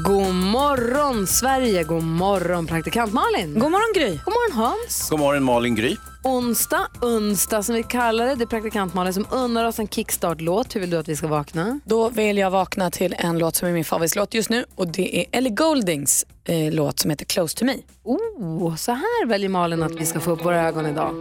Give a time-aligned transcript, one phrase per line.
[0.00, 3.54] God morgon Sverige, god morgon praktikant Malin.
[3.54, 4.08] God morgon Gry.
[4.10, 5.10] God morgon Hans.
[5.10, 5.96] God morgon Malin Gry.
[6.24, 8.34] Onsdag, onsdag som vi kallar det.
[8.34, 10.76] Det är praktikant Malin som unnar oss en kickstart-låt.
[10.76, 11.80] Hur vill du att vi ska vakna?
[11.84, 15.20] Då vill jag vakna till en låt som är min favoritlåt just nu och det
[15.20, 17.74] är Ellie Goldings eh, låt som heter Close to me.
[18.04, 21.14] Oh, så här väljer Malin att vi ska få upp våra ögon idag.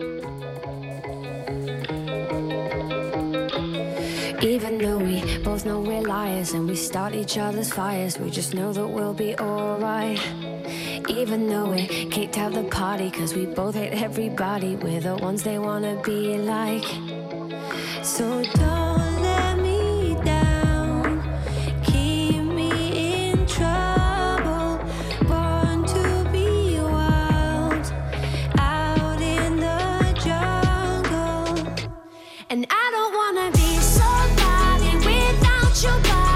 [4.41, 8.54] Even though we both know we're liars and we start each other's fires, we just
[8.54, 10.20] know that we'll be alright.
[11.09, 15.42] Even though we kicked out the party, cause we both hate everybody, we're the ones
[15.42, 16.86] they wanna be like.
[18.03, 21.23] So don't let me down,
[21.83, 24.78] keep me in trouble.
[25.28, 27.92] Born to be wild,
[28.59, 31.89] out in the jungle.
[32.50, 33.56] And I don't wanna
[35.83, 36.27] your body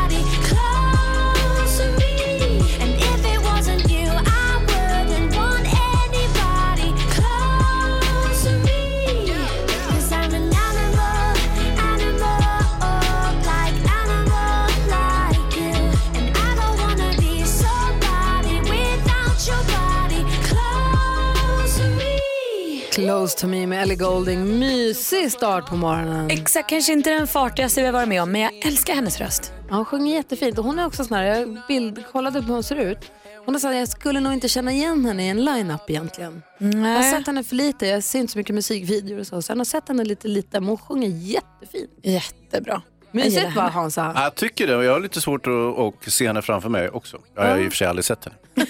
[23.12, 24.59] Close to me med Ellie Golding.
[24.59, 26.30] Mysig start på morgonen.
[26.30, 29.53] Exakt, kanske inte den fartigaste vi har varit med om men jag älskar hennes röst.
[29.70, 30.58] Ja, hon sjunger jättefint.
[30.58, 33.12] Och hon är också sån här, jag bildkollade på hur hon ser ut.
[33.45, 36.42] Hon sagt att jag skulle nog inte känna igen henne i en line-up egentligen.
[36.58, 39.42] Jag har sett henne för lite, jag ser inte så mycket musikvideor och så.
[39.42, 41.92] Sen har jag sett henne lite lite, men hon sjunger jättefint.
[42.02, 42.81] Jättebra.
[43.12, 43.70] Mysigt va.
[43.70, 44.12] Hansa?
[44.16, 47.18] Jag tycker det och jag har lite svårt att, att se henne framför mig också.
[47.35, 48.38] Jag har i och för sig aldrig sett henne.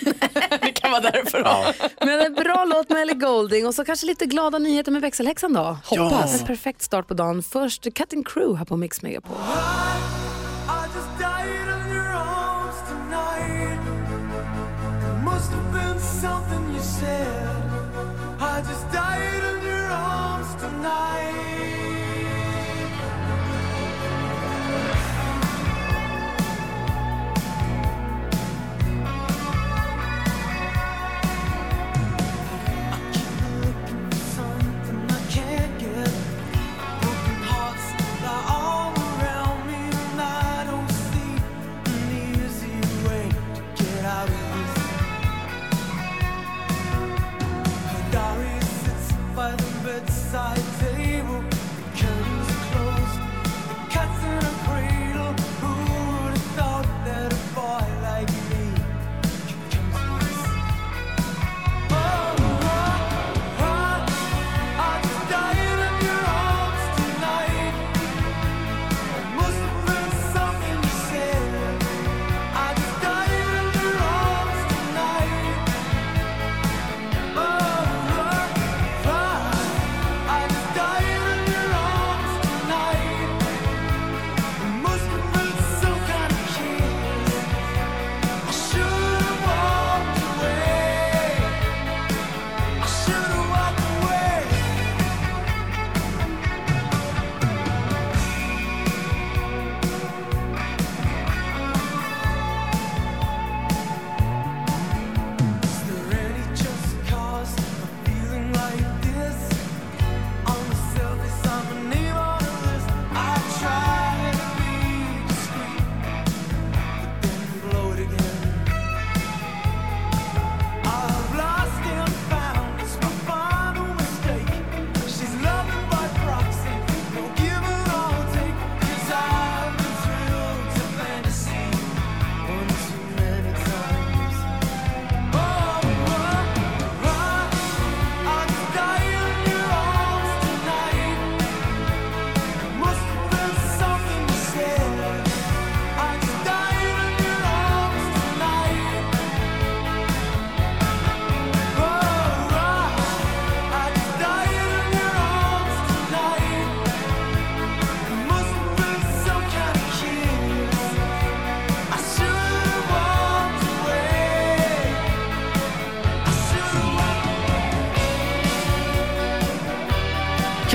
[0.62, 1.40] Det kan vara därför.
[1.40, 1.74] Ja.
[2.06, 5.54] Men en bra låt med Ellie Golding och så kanske lite glada nyheter med växelhäxan
[5.54, 5.78] då.
[5.86, 6.42] Hoppas.
[6.42, 7.44] En perfekt start på dagen.
[7.44, 9.36] Först Cutting Crew här på Mix Megapol.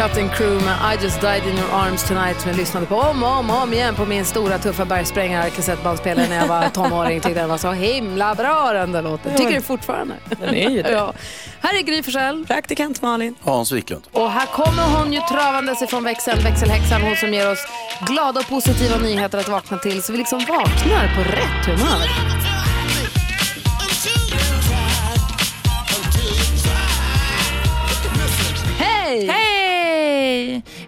[0.09, 3.23] Cutting Crew med I just died in your arms tonight som jag lyssnade på om
[3.23, 7.21] och om, om igen på min stora tuffa bergsprängare kassettbandspelare när jag var tonåring.
[7.21, 9.37] Tyckte den var så himla bra den där låten.
[9.37, 10.15] Tycker du fortfarande?
[10.41, 10.91] Den är ju det.
[10.97, 11.13] Ja.
[11.61, 12.47] Här är Gry Forssell.
[12.47, 13.35] Praktikant Malin.
[13.43, 14.03] Hans Wiklund.
[14.13, 17.67] Och här kommer hon ju travandes ifrån växeln, växelhäxan, hon som ger oss
[18.07, 22.36] glada och positiva nyheter att vakna till så vi liksom vaknar på rätt humör.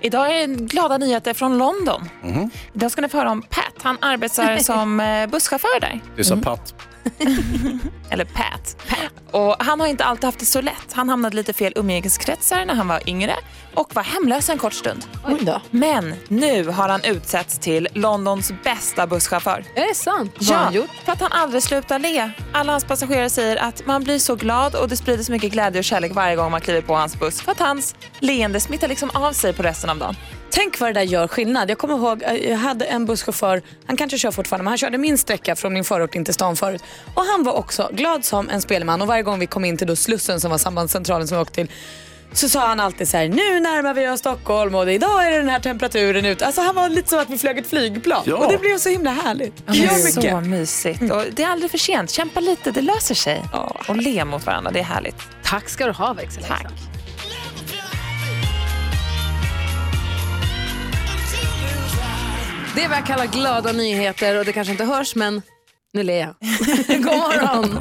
[0.09, 2.09] Idag är glada nyheter från London.
[2.73, 3.73] Idag ska ni få höra om Pat.
[3.83, 6.01] Han arbetar som eh, busschaufför där.
[6.17, 6.75] Det sa Pat.
[8.11, 8.77] Eller Pat.
[9.31, 10.93] Och han har inte alltid haft det så lätt.
[10.93, 13.35] Han hamnade lite fel umgängeskretsar när han var yngre
[13.75, 15.07] och var hemlös en kort stund.
[15.71, 19.65] Men nu har han utsetts till Londons bästa busschaufför.
[19.75, 20.33] Är det sant?
[20.39, 20.91] Vad har han gjort?
[21.05, 22.31] för att han aldrig slutar le.
[22.53, 25.79] Alla hans passagerare säger att man blir så glad och det sprider så mycket glädje
[25.79, 27.41] och kärlek varje gång man kliver på hans buss.
[27.41, 30.17] För att hans leende smittar liksom av sig på resten av dagen.
[30.51, 31.71] Tänk vad det där gör skillnad.
[31.71, 34.99] Jag kommer ihåg, eh, jag hade en busschaufför, han kanske kör fortfarande, men han körde
[34.99, 36.83] min sträcka från min förort in till stan förut.
[37.15, 39.87] Och han var också glad som en spelman och varje gång vi kom in till
[39.87, 41.71] då Slussen som var sambandscentralen som vi åkte till
[42.33, 45.37] så sa han alltid så här: nu närmar vi oss Stockholm och idag är det
[45.37, 46.47] den här temperaturen ute.
[46.47, 48.37] Alltså han var lite som att vi flög ett flygplan Ja.
[48.37, 49.67] och det blev så himla härligt.
[49.67, 50.31] Det Gör är mycket.
[50.33, 51.03] så mysigt.
[51.13, 52.11] Och det är aldrig för sent.
[52.11, 53.45] Kämpa lite, det löser sig.
[53.89, 55.17] Och le mot varandra, det är härligt.
[55.45, 56.73] Tack ska du ha växelhäxan.
[62.75, 65.43] Det är vad jag kallar glada nyheter och det kanske inte hörs men
[65.93, 66.35] nu ler jag.
[66.89, 67.81] God morgon!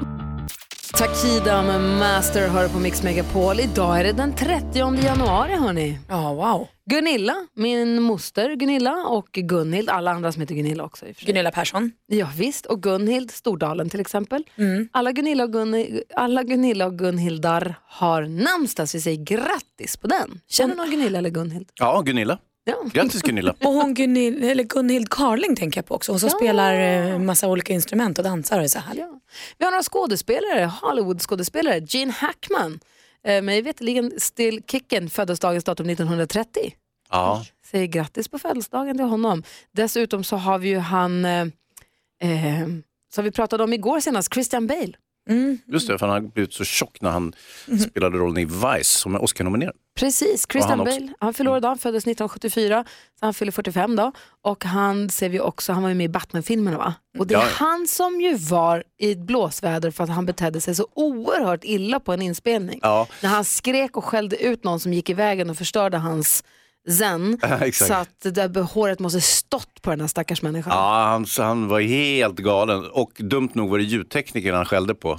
[0.98, 3.60] Takida med Master hör på Mix Megapol.
[3.60, 5.98] Idag är det den 30 januari hörni.
[6.08, 6.68] Ja, wow.
[6.90, 11.06] Gunilla, min moster Gunilla och Gunhild, alla andra som heter Gunilla också.
[11.20, 11.92] Gunilla Persson.
[12.06, 14.44] Ja, visst, och Gunhild Stordalen till exempel.
[14.56, 14.88] Mm.
[14.92, 20.06] Alla, Gunilla och Gun, alla Gunilla och Gunhildar har namnsdag så vi säger grattis på
[20.06, 20.40] den.
[20.48, 21.68] Känner någon Gunilla eller Gunhild?
[21.74, 22.38] Ja, Gunilla.
[22.68, 22.84] Ja.
[22.92, 23.54] Grattis Gunilla.
[23.64, 26.12] Och hon Gunhild, eller Gunhild Carling tänker jag på också.
[26.12, 28.94] Hon som spelar eh, massa olika instrument och dansar och så här.
[28.94, 29.20] Ja.
[29.58, 31.86] Vi har några skådespelare, Hollywood-skådespelare.
[31.88, 32.80] Gene Hackman,
[33.24, 36.74] eh, mig veterligen Still Kicken, föddes dagens datum 1930.
[37.10, 37.44] Ja.
[37.70, 39.42] Säger grattis på födelsedagen till honom.
[39.72, 41.46] Dessutom så har vi ju han, eh,
[42.22, 42.68] eh,
[43.14, 44.92] som vi pratade om igår senast, Christian Bale.
[45.66, 47.32] Just det, för han har blivit så tjock när han
[47.88, 49.74] spelade rollen i Vice som är Oscar-nominerad.
[49.98, 50.84] Precis, Christian han.
[50.84, 51.12] Bale.
[51.20, 52.84] Han fyller år idag, han föddes 1974,
[53.20, 54.12] så han fyller 45 då.
[54.42, 56.94] Och han ser vi också, han var ju med i Batman-filmerna va?
[57.18, 60.60] Och det är Ja, han som ju var i ett blåsväder för att han betedde
[60.60, 62.80] sig så oerhört illa på en inspelning.
[62.82, 63.06] Ja.
[63.22, 66.44] När han skrek och skällde ut någon som gick i vägen och förstörde hans
[66.90, 67.38] zen.
[67.72, 70.72] Så att det där håret måste stått på den här stackars människan.
[70.76, 74.94] Ja, han, så han var helt galen och dumt nog var det ljudteknikern han skällde
[74.94, 75.18] på.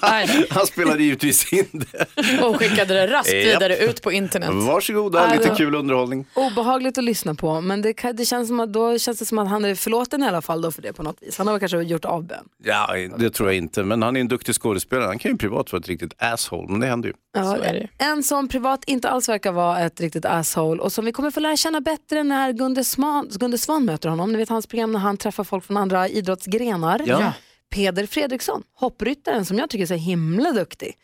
[0.50, 2.44] han spelade givetvis in det.
[2.44, 4.50] Och skickade det raskt vidare ut på internet.
[4.52, 6.26] Varsågoda, lite kul underhållning.
[6.34, 9.48] Obehagligt att lyssna på men det, det känns som att, då känns det som att
[9.48, 11.38] han är förlåten i alla fall då för det på något vis.
[11.38, 12.44] Han har väl kanske gjort avbön.
[12.64, 15.06] Ja, det tror jag inte, men han är en duktig skådespelare.
[15.06, 17.14] Han kan ju privat vara ett riktigt asshole, men det händer ju.
[17.36, 18.04] Ja, är det.
[18.04, 21.40] En som privat inte alls verkar vara ett riktigt asshole och som vi kommer få
[21.40, 24.32] lära känna bättre när Gunde Svan, Gunde Svan möter honom.
[24.32, 27.02] Ni vet hans program när han träffar folk från andra idrottsgrenar.
[27.06, 27.32] Ja.
[27.70, 30.98] Peder Fredriksson, hoppryttaren som jag tycker är så himla duktig.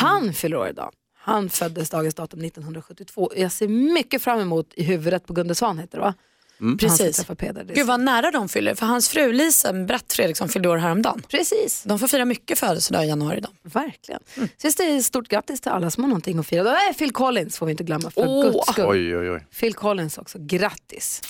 [0.00, 0.90] Han fyller år idag.
[1.18, 3.32] Han föddes dagens datum 1972.
[3.36, 6.14] Jag ser mycket fram emot i huvudet på Gunde Svan heter det va?
[6.64, 7.26] Han ska Precis.
[7.74, 8.74] Gud vad nära de fyller.
[8.74, 11.22] För hans fru Lisa Bratt Fredriksson fyllde år häromdagen.
[11.28, 11.82] Precis.
[11.82, 13.40] De får fira mycket födelsedag i januari.
[13.40, 13.48] Då.
[13.62, 14.20] Verkligen.
[14.34, 16.62] Så jag säger stort grattis till alla som har någonting att fira.
[16.62, 18.44] Då är Phil Collins får vi inte glömma för Åh.
[18.44, 18.84] guds skull.
[18.88, 19.46] Oj, oj, oj.
[19.60, 21.22] Phil Collins också, grattis.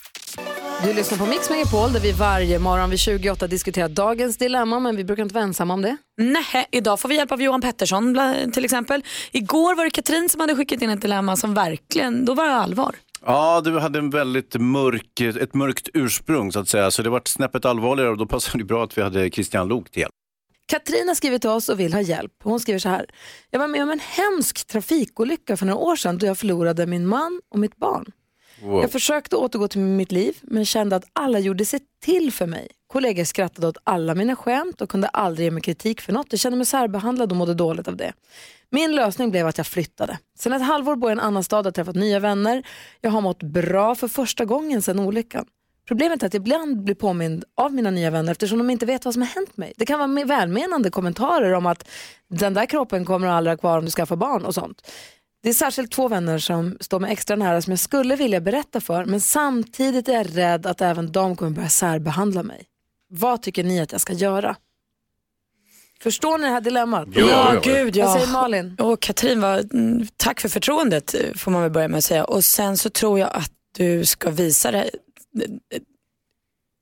[0.85, 4.97] Du lyssnar på Mix Megapol där vi varje morgon vid 28 diskuterar dagens dilemma men
[4.97, 5.97] vi brukar inte vara ensamma om det.
[6.17, 8.19] Nej, idag får vi hjälp av Johan Pettersson
[8.55, 9.05] till exempel.
[9.33, 12.55] Igår var det Katrin som hade skickat in ett dilemma som verkligen, då var det
[12.55, 12.95] allvar.
[13.27, 17.23] Ja, du hade en väldigt mörk, ett mörkt ursprung så att säga, så det var
[17.25, 20.13] snäppet allvarligare och då passade det bra att vi hade Christian Lok till hjälp.
[20.67, 22.33] Katrin har skrivit till oss och vill ha hjälp.
[22.43, 23.07] Hon skriver så här.
[23.51, 27.07] Jag var med om en hemsk trafikolycka för några år sedan då jag förlorade min
[27.07, 28.05] man och mitt barn.
[28.63, 28.81] Wow.
[28.83, 32.69] Jag försökte återgå till mitt liv men kände att alla gjorde sig till för mig.
[32.95, 36.27] Kollegor skrattade åt alla mina skämt och kunde aldrig ge mig kritik för något.
[36.31, 38.13] Jag kände mig särbehandlad och mådde dåligt av det.
[38.71, 40.19] Min lösning blev att jag flyttade.
[40.39, 42.63] Sen ett halvår bor jag i en annan stad och har träffat nya vänner.
[43.01, 45.47] Jag har mått bra för första gången sedan olyckan.
[45.89, 49.05] Problemet är att jag ibland blir påmind av mina nya vänner eftersom de inte vet
[49.05, 49.73] vad som har hänt mig.
[49.77, 51.89] Det kan vara välmenande kommentarer om att
[52.31, 54.91] den där kroppen kommer aldrig ha kvar om du skaffar barn och sånt.
[55.43, 58.81] Det är särskilt två vänner som står mig extra nära som jag skulle vilja berätta
[58.81, 62.67] för men samtidigt är jag rädd att även de kommer börja särbehandla mig.
[63.17, 64.57] Vad tycker ni att jag ska göra?
[66.03, 67.09] Förstår ni det här dilemmat?
[67.15, 68.07] Ja, ja, gud ja.
[68.07, 68.77] Vad säger Malin?
[68.79, 72.25] Och Katrin, var, mm, tack för förtroendet får man väl börja med att säga.
[72.25, 74.91] Och sen så tror jag att du ska visa det.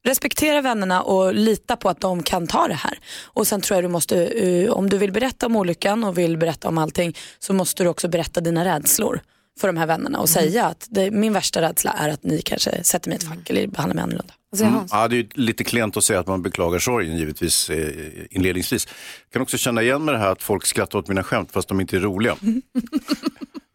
[0.05, 2.99] Respektera vännerna och lita på att de kan ta det här.
[3.25, 6.37] Och sen tror jag du måste, eh, om du vill berätta om olyckan och vill
[6.37, 9.21] berätta om allting så måste du också berätta dina rädslor
[9.61, 12.85] för de här vännerna och säga att det, min värsta rädsla är att ni kanske
[12.85, 14.35] sätter mig i ett fack eller behandlar mig annorlunda.
[14.61, 14.81] Mm.
[14.91, 17.89] Ja, det är lite klent att säga att man beklagar sorgen givetvis eh,
[18.31, 18.87] inledningsvis.
[19.27, 21.69] Jag kan också känna igen med det här att folk skrattar åt mina skämt fast
[21.69, 22.37] de inte är roliga.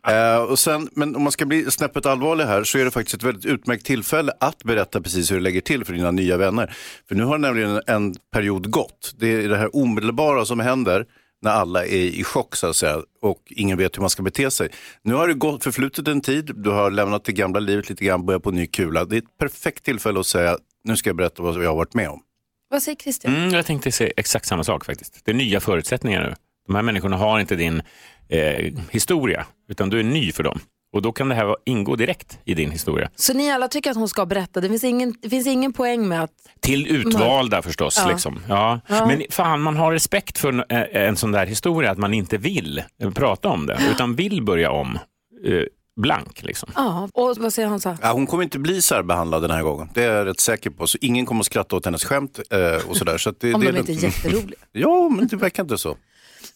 [0.08, 3.16] Eh, och sen, men om man ska bli snäppet allvarlig här så är det faktiskt
[3.16, 6.76] ett väldigt utmärkt tillfälle att berätta precis hur det lägger till för dina nya vänner.
[7.08, 9.14] För nu har nämligen en, period gått.
[9.18, 11.06] Det är det här omedelbara som händer
[11.42, 14.52] när alla är i chock så att säga och ingen vet hur man ska bete
[14.52, 14.70] sig.
[15.02, 18.26] Nu har det gått förflutit en tid, du har lämnat det gamla livet lite grann,
[18.26, 19.06] börjat på ny kula.
[19.06, 21.94] Det är ett perfekt tillfälle att säga, nu ska jag berätta vad jag har varit
[21.94, 22.22] med om.
[22.70, 23.36] Vad säger Christian?
[23.36, 25.22] Mm, jag tänkte säga exakt samma sak faktiskt.
[25.26, 26.36] Det är nya förutsättningar nu.
[26.68, 27.82] De här människorna har inte din
[28.30, 30.60] eh, historia, utan du är ny för dem.
[30.94, 33.10] Och då kan det här ingå direkt i din historia.
[33.16, 34.62] Så ni alla tycker att hon ska berätta?
[34.62, 36.32] Det finns ingen, det finns ingen poäng med att...
[36.60, 38.02] Till utvalda förstås.
[38.04, 38.12] Ja.
[38.12, 38.40] Liksom.
[38.50, 38.80] Ja.
[38.88, 39.06] Ja.
[39.08, 42.84] Men fan, man har respekt för en, en sån där historia, att man inte vill
[43.14, 45.00] prata om det, utan vill börja om
[45.46, 45.64] eh,
[45.98, 46.44] blank.
[46.44, 46.70] Liksom.
[46.76, 47.98] Ja, och vad säger Hansa?
[48.02, 49.90] Ja, hon kommer inte bli särbehandlad den här gången.
[49.94, 50.88] Det är jag rätt säker på.
[50.88, 53.18] Så ingen kommer att skratta åt hennes skämt eh, och sådär.
[53.18, 54.60] Så att det, Om det de inte är jätteroliga.
[54.72, 55.98] ja, men det verkar inte så.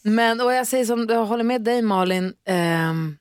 [0.01, 3.17] Men, och jag säger som, jag håller med dig Malin, ehm,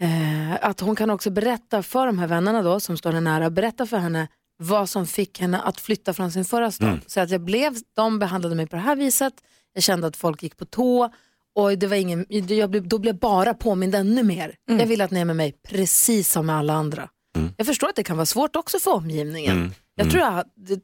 [0.00, 3.50] eh, att hon kan också berätta för de här vännerna då, som står henne nära,
[3.50, 6.88] berätta för henne vad som fick henne att flytta från sin förra stad.
[6.88, 7.00] Mm.
[7.06, 9.34] Så att jag blev, de behandlade mig på det här viset,
[9.72, 11.10] jag kände att folk gick på tå
[11.56, 14.54] och det var ingen, jag blev, då blev jag bara påmind ännu mer.
[14.68, 14.80] Mm.
[14.80, 17.08] Jag vill att ni är med mig precis som med alla andra.
[17.56, 19.56] Jag förstår att det kan vara svårt också för omgivningen.
[19.56, 19.72] Mm.
[19.94, 20.12] Jag Mm.
[20.12, 20.80] tror, jag, det tror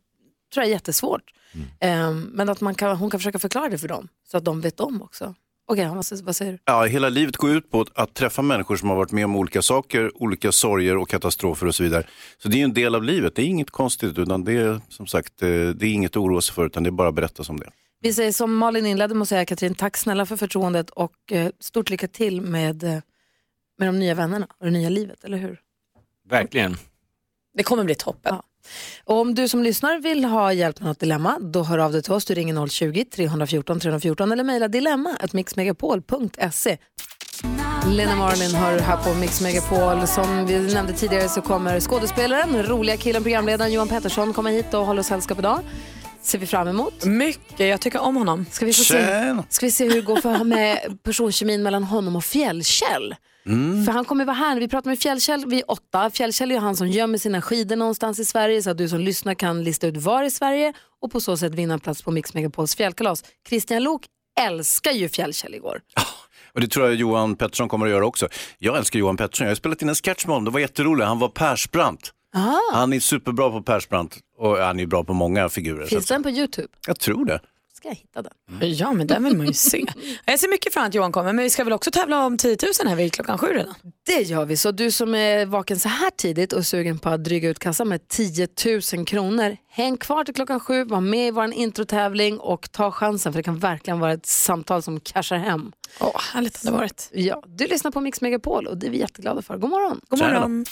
[0.55, 1.23] jag är jättesvårt.
[1.81, 4.61] Ehm, men att man kan, hon kan försöka förklara det för dem så att de
[4.61, 5.35] vet om också.
[5.67, 6.59] Okej, okay, vad säger du?
[6.65, 9.63] Ja, hela livet går ut på att, träffa människor som har varit med om olika
[9.63, 12.07] saker, olika sorger och katastrofer och så vidare.
[12.39, 15.07] Så det är en del av livet, det är inget konstigt utan det är som
[15.07, 17.45] sagt, eh, det är inget att oroa sig för utan det är bara att berätta
[17.45, 17.71] som det.
[18.03, 21.51] Vi säger som Malin inledde med att säga, Katrin, tack snälla för förtroendet och eh,
[21.61, 22.99] stort lycka till med, eh,
[23.79, 25.61] med de nya vännerna och det nya livet, eller hur?
[26.29, 26.77] Verkligen.
[27.55, 28.35] Det kommer bli toppen.
[28.35, 28.43] Ja.
[29.05, 32.03] Och om du som lyssnar vill ha hjälp med något dilemma, då hör av dig
[32.03, 32.25] till oss.
[32.25, 36.79] Du ringer 020-314 314 eller mejla dilemma mixmegapol.se.
[37.89, 40.07] Lena Marlin har här på Mix Megapol.
[40.07, 44.87] Som vi nämnde tidigare så kommer skådespelaren, roliga killen, programledaren Johan Pettersson komma hit och
[44.87, 45.61] hålla oss sällskap idag.
[46.23, 47.05] Ser vi fram emot.
[47.05, 48.47] Mycket, jag tycker om honom.
[48.51, 49.45] Ska vi få se, Tjena.
[49.49, 53.15] ska vi se hur det går för med personkemin mellan honom och Fjällkäll?
[53.47, 53.85] Mm.
[53.85, 54.61] För han kommer vara här.
[54.61, 56.11] Vi pratar med Fjällkäll vid åtta.
[56.11, 59.01] Fjällkäll är ju han som gömmer sina skidor någonstans i Sverige så att du som
[59.01, 62.11] lyssnar kan lista ut var i Sverige och på så sätt vinna en plats på
[62.11, 63.25] Mix Megapols fjällkalas.
[63.49, 64.03] Christian Lok
[64.41, 65.81] älskar ju Fjällkäll igår.
[66.55, 68.29] Och det tror jag Johan Pettersson kommer att göra också.
[68.59, 71.07] Jag älskar Johan Pettersson, jag har spelat in en sketch med honom, det var jätteroligt.
[71.07, 72.13] Han var Persbrandt.
[72.35, 72.57] Ah.
[72.73, 75.83] Han är superbra på Persbrandt och han är bra på många figurer.
[75.83, 76.69] så Finns att- den på Youtube?
[76.87, 77.41] Jag tror det.
[77.75, 78.33] Ska jag hitta den?
[78.75, 79.85] Ja, men den vill man ju se.
[80.25, 82.39] Jag ser mycket fram emot att Johan kommer, men vi ska väl också tävla om
[82.39, 83.75] 10 000 här vid klockan sju redan?
[84.07, 84.57] Det gör vi.
[84.57, 87.89] Så du som är vaken så här tidigt och sugen på att dryga ut kassan
[87.89, 88.49] med 10
[88.95, 93.33] 000 kronor, häng kvar till klockan sju, var med i vår introtävling och ta chansen
[93.33, 95.73] för det kan verkligen vara ett samtal som cashar hem.
[96.01, 97.09] Åh, härligt hade det varit.
[97.13, 99.57] Ja, du lyssnar på Mix Megapol och det är vi jätteglada för.
[99.59, 100.01] God morgon.
[100.09, 100.33] God Tjena.
[100.35, 100.65] morgon.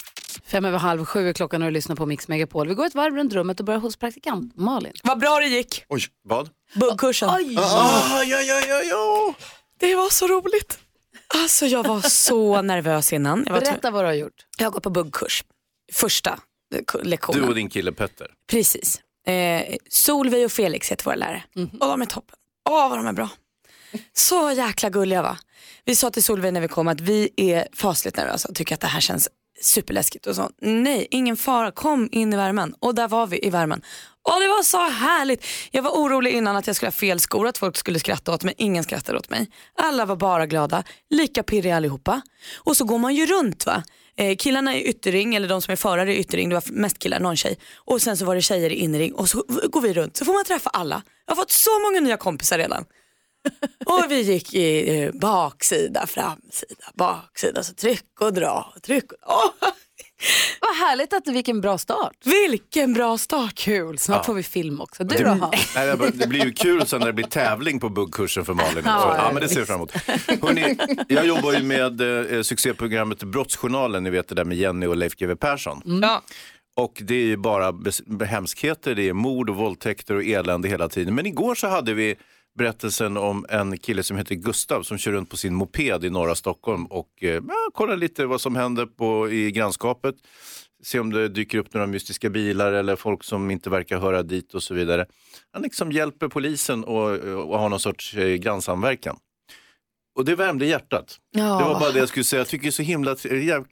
[0.51, 2.67] Fem över halv sju är klockan och du lyssnar på Mix Megapol.
[2.67, 4.93] Vi går ett varv runt rummet och börjar hos praktikant Malin.
[5.03, 5.85] Vad bra det gick.
[5.89, 6.49] Oj, vad?
[6.73, 7.29] Buggkursen.
[7.29, 7.57] Oj!
[7.59, 9.33] Ah, ja, ja, ja, ja.
[9.79, 10.79] Det var så roligt.
[11.27, 13.43] Alltså jag var så nervös innan.
[13.45, 14.45] Jag, var Berätta vad du har gjort.
[14.57, 15.43] jag har gått på buggkurs.
[15.93, 16.39] Första
[17.03, 17.41] lektionen.
[17.41, 18.27] Du och din kille Petter.
[18.47, 19.01] Precis.
[19.27, 21.43] Eh, Solveig och Felix heter våra lärare.
[21.55, 22.35] Och de är toppen.
[22.69, 23.29] Åh vad de är bra.
[24.13, 25.37] Så jäkla gulliga va.
[25.85, 28.81] Vi sa till Solveig när vi kom att vi är fasligt nervösa och tycker att
[28.81, 29.29] det här känns
[29.61, 30.49] superläskigt och så.
[30.61, 32.75] Nej, ingen fara, kom in i värmen.
[32.79, 33.81] Och där var vi i värmen.
[34.23, 35.45] Och det var så härligt.
[35.71, 38.43] Jag var orolig innan att jag skulle ha fel skor, att folk skulle skratta åt
[38.43, 38.53] mig.
[38.57, 39.47] Ingen skrattade åt mig.
[39.75, 42.21] Alla var bara glada, lika pirriga allihopa.
[42.57, 43.83] Och så går man ju runt va.
[44.17, 47.19] Eh, killarna i ytterring, eller de som är förare i ytterring, det var mest killar,
[47.19, 47.57] någon tjej.
[47.75, 50.17] Och sen så var det tjejer i inring och så går vi runt.
[50.17, 51.01] Så får man träffa alla.
[51.25, 52.85] Jag har fått så många nya kompisar redan.
[53.85, 57.63] Och vi gick i eh, baksida, framsida, baksida.
[57.63, 59.69] Så tryck och dra, tryck och Åh,
[60.61, 62.13] Vad härligt att du fick en bra start.
[62.25, 63.53] Vilken bra start.
[63.55, 64.23] Kul, snart Ja.
[64.23, 65.03] får vi film också.
[65.03, 65.51] Du då?
[65.75, 68.83] Nej, det blir ju kul sen när det blir tävling på buggkursen för Malin.
[68.85, 69.91] Ja, Ja, men det ser jag fram emot.
[70.41, 72.01] Hörrni, jag jobbar ju med
[72.35, 75.81] eh, succéprogrammet Brottsjournalen, ni vet det där med Jenny och Leif GW Persson.
[76.01, 76.21] Ja.
[76.75, 77.73] Och det är ju bara
[78.25, 81.15] hemskheter, det är mord och våldtäkter och elände hela tiden.
[81.15, 82.15] Men igår så hade vi
[82.57, 86.35] berättelsen om en kille som heter Gustav som kör runt på sin moped i norra
[86.35, 87.43] Stockholm och eh,
[87.73, 90.15] kollar lite vad som händer på, i grannskapet.
[90.83, 94.53] Se om det dyker upp några mystiska bilar eller folk som inte verkar höra dit
[94.53, 95.05] och så vidare.
[95.51, 99.17] Han liksom hjälper polisen och, och har någon sorts eh, grannsamverkan.
[100.15, 101.19] Och det värmde hjärtat.
[101.31, 101.41] Ja.
[101.41, 102.39] Det var bara det jag skulle säga.
[102.39, 103.15] Jag tycker så himla,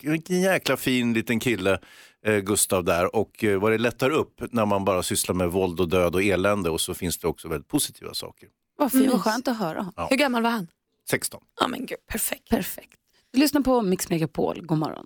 [0.01, 1.79] vilken jäkla fin liten kille
[2.25, 5.79] eh, Gustav där och eh, vad det lättar upp när man bara sysslar med våld
[5.79, 8.49] och död och elände och så finns det också väldigt positiva saker.
[8.79, 9.93] Vad fint, vad skönt att höra.
[9.95, 10.07] Ja.
[10.09, 10.67] Hur gammal var han?
[11.09, 11.41] 16.
[11.59, 12.49] Ja men gud, perfekt.
[12.49, 12.97] Perfekt.
[13.31, 14.61] Du lyssnar på Mix Megapol.
[14.61, 15.05] God morgon.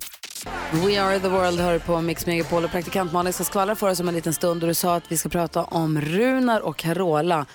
[0.71, 3.99] We are the world hör på Mix Megapol och praktikant Malin ska skvallra för oss
[3.99, 7.45] om en liten stund och du sa att vi ska prata om Runar och Carola.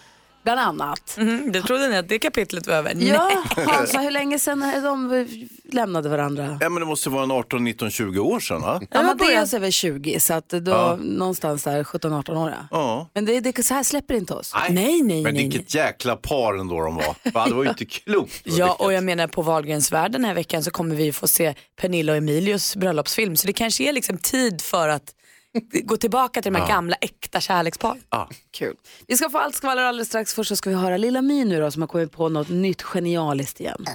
[0.49, 1.17] Bland annat.
[1.19, 2.95] Mm, det trodde ni att det kapitlet var över?
[2.99, 5.27] Ja, Hansa, hur länge sedan är de
[5.73, 6.59] lämnade varandra?
[6.61, 8.81] Ja, men det måste vara en 18, 19, 20 år sedan va?
[8.91, 10.97] Ja, Mattias är väl 20 så att då Ja.
[11.01, 12.55] någonstans där 17-18 år.
[12.71, 13.09] ja.
[13.15, 14.55] Men det, det, så här släpper inte oss.
[14.71, 15.43] Nej, nej, Men nej.
[15.49, 17.15] vilket jäkla par ändå de var.
[17.33, 18.41] Va, Det var ju inte klokt.
[18.45, 18.81] Ja, lyckat.
[18.81, 22.13] och jag menar på Wahlgrens värld den här veckan så kommer vi få se Pernilla
[22.13, 23.37] och Emilius bröllopsfilm.
[23.37, 25.15] Så det kanske är liksom tid för att
[25.85, 26.75] gå tillbaka till de här Ja.
[26.75, 27.97] gamla äkta kärlekspar.
[28.11, 28.29] Ja.
[28.51, 28.77] Kul.
[29.07, 30.35] Vi ska få allt skvaller alldeles strax.
[30.35, 32.83] Först så ska vi höra Lilla My nu då som har kommit på något nytt
[32.83, 33.85] genialiskt igen.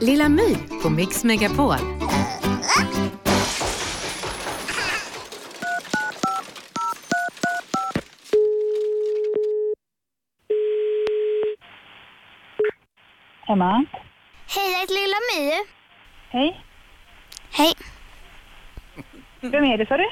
[0.00, 1.74] Lilla My på Mix Megapol.
[13.48, 13.84] Emma?
[14.54, 15.52] Hej, jag heter Lilla My.
[16.30, 16.64] Hej.
[17.50, 17.74] Hej.
[19.40, 20.08] Vem är det sa du?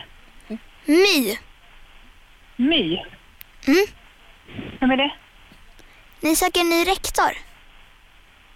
[0.84, 1.38] My.
[2.56, 3.02] My?
[3.66, 3.86] Mm.
[4.80, 5.14] Vem är det?
[6.20, 7.30] Ni söker en ny rektor.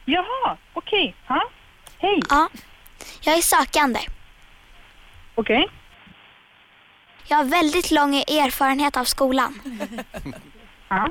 [0.04, 1.14] Jaha, okej.
[1.28, 1.50] Ja.
[1.98, 2.20] Hej.
[2.30, 2.48] Ja.
[3.20, 4.00] Jag är sökande.
[5.34, 5.68] Okej.
[7.28, 9.60] Jag har väldigt lång erfarenhet av skolan.
[10.88, 11.08] Ja.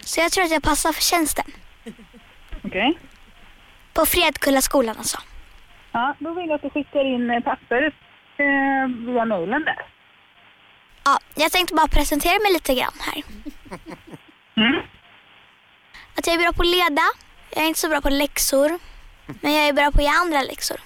[0.00, 1.44] Så jag tror att jag passar för tjänsten.
[2.64, 2.98] Okej.
[3.92, 5.18] På Fredkullaskolan alltså.
[5.92, 7.92] Ja, då vill jag att du skickar in eh, papper
[8.36, 9.86] eh, via mejlen där.
[11.04, 13.22] Ja, jag tänkte bara presentera mig lite grann här.
[14.56, 14.82] Mm.
[16.18, 17.02] Att jag är bra på att leda.
[17.54, 18.78] Jag är inte så bra på läxor.
[19.40, 20.76] Men jag är bra på att ge andra läxor.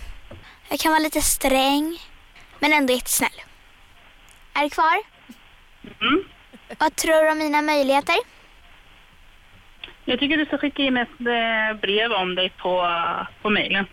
[0.71, 1.99] Jag kan vara lite sträng.
[2.59, 3.39] Men ändå jättesnäll.
[4.55, 4.97] Är du kvar?
[6.01, 6.25] Mm.
[6.79, 8.17] Vad tror du om mina möjligheter?
[10.05, 12.89] Jag tycker du ska skicka in ett eh, brev om dig på,
[13.43, 13.87] på mejlen.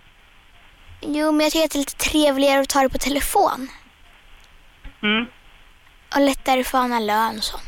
[1.02, 3.70] Jo, men jag tycker att det är lite trevligare att ta det på telefon.
[5.04, 5.26] Mm.
[6.16, 7.60] Och lättare att ha lön och så.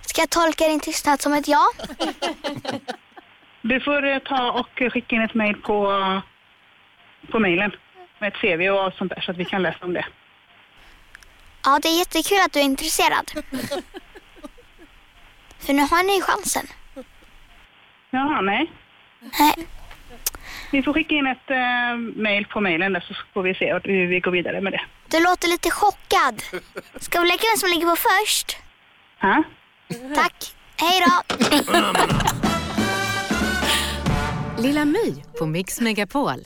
[0.00, 1.66] Ska jag tolka din tystnad som ett ja?
[3.62, 6.22] Du får eh, ta och skicka in ett mejl på,
[7.30, 7.72] på mejlen
[8.18, 10.06] med ett CV och sånt där så att vi kan läsa om det.
[11.64, 13.30] Ja, det är jättekul att du är intresserad.
[15.58, 16.66] För nu har ni chansen.
[18.10, 18.70] Jaha, nej.
[19.38, 19.66] Nej.
[20.70, 24.06] Vi får skicka in ett eh, mejl på mejlen där så får vi se hur
[24.06, 24.80] vi går vidare med det.
[25.08, 26.42] Du låter lite chockad.
[27.00, 28.56] Ska vi leka vem som ligger på först?
[29.20, 29.42] Ja.
[30.14, 30.54] Tack.
[30.76, 31.36] Hej då.
[34.58, 36.44] Lilla My på Mix Megapol.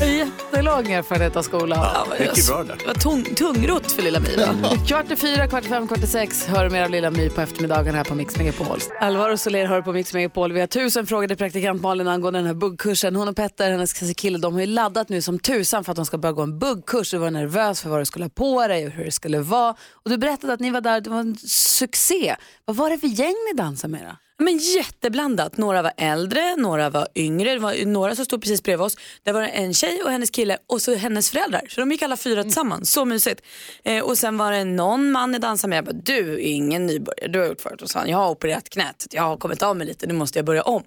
[0.00, 1.78] Jättelång erfarenhet av skolan.
[1.78, 2.76] Ja, mycket bra där.
[2.76, 4.36] Det var tung, tungrot för Lilla My.
[4.36, 4.70] va?
[4.88, 7.30] Kvart i fyra, kvart i fem, kvart i sex hör du mer av Lilla My
[7.30, 8.78] på eftermiddagen här på Mix Megapol.
[9.00, 10.52] Alvaro Soler hör på Mix Megapol.
[10.52, 13.16] Vi har tusen frågor till praktikant Malin angående den här buggkursen.
[13.16, 16.06] Hon och Petter, hennes kille, de har ju laddat nu som tusan för att de
[16.06, 17.10] ska börja gå en buggkurs.
[17.10, 19.70] Du var nervös för vad du skulle ha på dig och hur det skulle vara.
[20.04, 22.36] Och du berättade att ni var där, det var en succé.
[22.64, 24.16] Vad var det för gäng ni dansade med då?
[24.38, 25.56] Men jätteblandat.
[25.56, 27.52] Några var äldre, några var yngre.
[27.52, 28.96] Det var några som stod precis bredvid oss.
[29.22, 31.62] Där var det en tjej och hennes kille och så hennes föräldrar.
[31.68, 32.92] Så de gick alla fyra tillsammans.
[32.92, 33.42] Så mysigt.
[33.84, 35.76] Eh, och sen var det någon man jag dansade med.
[35.76, 37.28] Jag bara, du är ingen nybörjare.
[37.32, 37.82] Du har gjort förut.
[37.82, 39.06] Och så han, jag har opererat knät.
[39.10, 40.06] Jag har kommit av mig lite.
[40.06, 40.82] Nu måste jag börja om.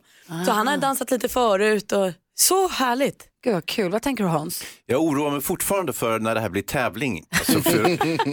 [0.45, 3.27] Så han hade dansat lite förut och så härligt.
[3.43, 3.91] Gud vad kul.
[3.91, 4.63] Vad tänker du Hans?
[4.85, 7.25] Jag oroar mig fortfarande för när det här blir tävling.
[7.29, 7.83] Alltså för,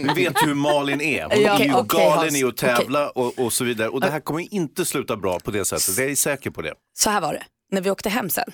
[0.07, 1.23] du vet hur Malin är.
[1.23, 2.35] Hon Ja, är ju okej, galen Hans.
[2.35, 3.89] i att tävla och, och så vidare.
[3.89, 5.97] Och det här kommer inte sluta bra på det sättet.
[5.97, 6.73] Jag är säker på det.
[6.97, 8.51] Så här var det, när vi åkte hem sen.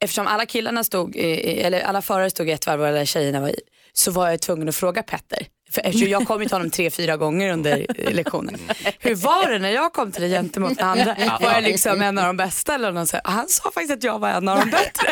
[0.00, 3.48] Eftersom alla killarna stod, eller alla förare stod i ett varv och alla tjejerna var
[3.48, 3.60] i,
[3.92, 5.46] så var jag tvungen att fråga Petter.
[5.76, 8.58] För eftersom jag kom ju till honom tre, fyra gånger under eh, lektionen.
[8.98, 11.16] Hur var det när jag kom till dig gentemot andra?
[11.40, 12.74] Var jag liksom en av de bästa?
[12.74, 15.08] Eller någon så han sa faktiskt att jag var en av de bättre.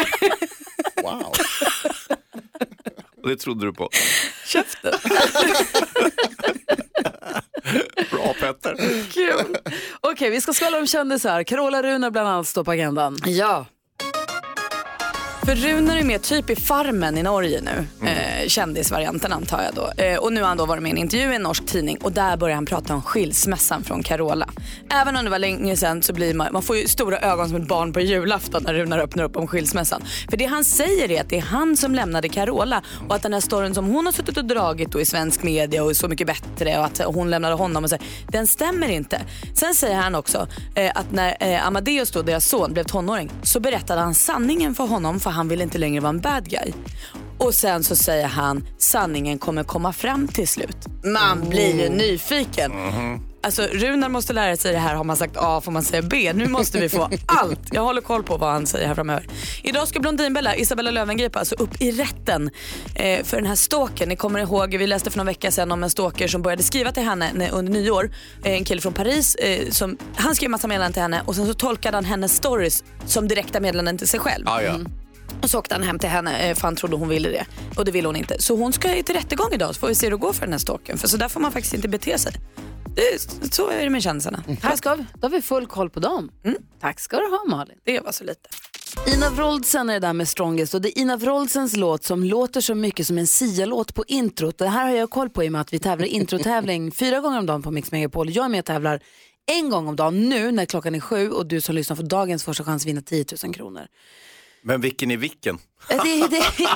[1.02, 1.32] Wow.
[3.22, 3.88] Och det trodde du på.
[4.46, 4.92] Käften.
[8.10, 8.76] Bra Petter.
[9.12, 9.56] Kul.
[10.00, 11.42] Okej, vi ska skvallra om kändisar.
[11.42, 13.18] Carola Runar bland annat står på agendan.
[13.26, 13.66] Ja.
[15.44, 18.06] För Runar är med typ i Farmen i Norge nu.
[18.08, 20.02] Eh, kändisvarianten antar jag då.
[20.02, 21.98] Eh, och nu har han då varit med i en intervju i en norsk tidning
[22.02, 24.48] och där börjar han prata om skilsmässan från Carola.
[24.90, 27.62] Även om det var länge sedan så blir man, man får ju stora ögon som
[27.62, 30.02] ett barn på julafton när Runar öppnar upp om skilsmässan.
[30.30, 33.32] För det han säger är att det är han som lämnade Carola och att den
[33.32, 36.08] här storyn som hon har suttit och dragit då i svensk media och är Så
[36.08, 37.96] mycket bättre och att hon lämnade honom och så,
[38.28, 39.20] den stämmer inte.
[39.54, 43.60] Sen säger han också eh, att när eh, Amadeus då, deras son, blev tonåring så
[43.60, 46.72] berättade han sanningen för honom för han ville inte längre vara en bad guy.
[47.38, 50.76] Och sen så säger han sanningen kommer komma fram till slut.
[51.04, 52.72] Man blir ju nyfiken.
[53.42, 54.94] Alltså Runar måste lära sig det här.
[54.94, 56.32] Har man sagt A får man säga B.
[56.34, 57.60] Nu måste vi få allt.
[57.72, 59.26] Jag håller koll på vad han säger här framöver.
[59.62, 62.50] Idag ska Blondinbella, Isabella Löwengrip, alltså upp i rätten
[62.94, 64.08] eh, för den här stalkern.
[64.08, 66.92] Ni kommer ihåg, vi läste för några veckor sedan om en stalker som började skriva
[66.92, 68.10] till henne när- under nyår.
[68.44, 69.34] Eh, en kille från Paris.
[69.34, 72.84] Eh, som, han skrev massa meddelanden till henne och sen så tolkade han hennes stories
[73.06, 74.48] som direkta meddelanden till sig själv.
[74.48, 74.76] Ah, ja.
[75.42, 77.46] Och så åkte han hem till henne eh, för han trodde hon ville det.
[77.76, 78.42] Och det ville hon inte.
[78.42, 80.40] Så hon ska ju till rättegång idag så får vi se hur det går för
[80.40, 80.98] den här stalkern.
[80.98, 82.32] För så där får man faktiskt inte bete sig.
[82.96, 84.42] Det, så är det med kändisarna.
[84.62, 85.04] Här ska vi.
[85.14, 86.30] Då har vi full koll på dem.
[86.80, 87.76] Tack ska du ha Malin.
[87.84, 88.48] Det var så lite.
[89.06, 92.60] Ina Wroldsen är det där med Strongest och det är Ina Wroldsens låt som låter
[92.60, 94.58] så mycket som en Sia-låt på introt.
[94.58, 97.38] Det här har jag koll på i och med att vi tävlar introtävling fyra gånger
[97.38, 98.30] om dagen på Mix Megapol.
[98.30, 99.00] Jag är med och tävlar
[99.46, 102.44] en gång om dagen nu när klockan är sju och du som lyssnar får dagens
[102.44, 103.86] första chans att vinna 10 000 kronor.
[104.64, 105.58] Men vilken är vilken?
[105.88, 106.28] Det, det,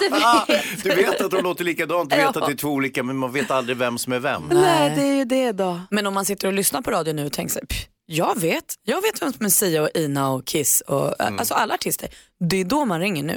[0.09, 2.41] det, Du vet att de låter likadant, du vet Ja.
[2.41, 4.43] att det är två olika men man vet aldrig vem som är vem.
[4.53, 5.81] Nej, det är ju det då.
[5.91, 8.65] Men om man sitter och lyssnar på radio nu och tänker sig, "Pff, jag vet,
[8.83, 11.39] jag vet vem som är Sia och Ina och Kiss och Mm.
[11.39, 12.09] alltså alla artister.
[12.51, 13.37] Det är då man ringer nu.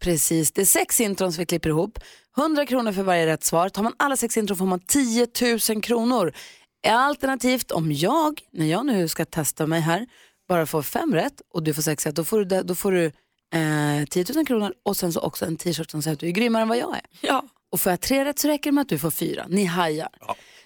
[0.00, 1.98] Precis, det är sex intron som vi klipper ihop.
[2.36, 3.68] 100 kronor för varje rätt svar.
[3.68, 5.26] Tar man alla sex intron får man 10
[5.70, 6.32] 000 kronor.
[6.88, 10.06] Alternativt om jag, när jag nu ska testa mig här,
[10.48, 12.92] bara får fem rätt och du får sex rätt, då får du, det- då får
[12.92, 13.12] du
[13.54, 16.30] eh, 10 000 kronor och sen så också en t-shirt som säger att du är
[16.30, 17.02] grymmare än vad jag är.
[17.20, 17.44] Ja.
[17.72, 19.46] Och får jag tre rätt så räcker det med att du får fyra.
[19.48, 20.08] Ni hajar.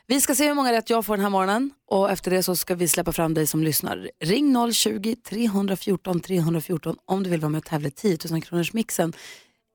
[0.06, 2.56] Vi ska se hur många rätt jag får den här morgonen och efter det så
[2.56, 4.10] ska vi släppa fram dig som lyssnar.
[4.20, 9.12] Ring 020-314 314 om du vill vara med och tävla i 10 000 kronors mixen.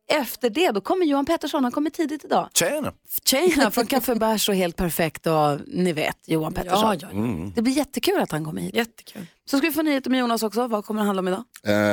[0.07, 2.49] Efter det då kommer Johan Pettersson, han kommer tidigt idag.
[2.53, 2.93] Tjena!
[3.25, 6.79] Tjejerna från Café Bärs och Helt Perfekt och ni vet Johan Pettersson.
[6.81, 7.51] Ja, ja, Mm.
[7.55, 8.75] Det blir jättekul att han kommer hit.
[8.75, 9.25] Jättekul.
[9.45, 10.67] Så ska vi få nyheter med Jonas också.
[10.67, 11.43] Vad kommer det handla om idag?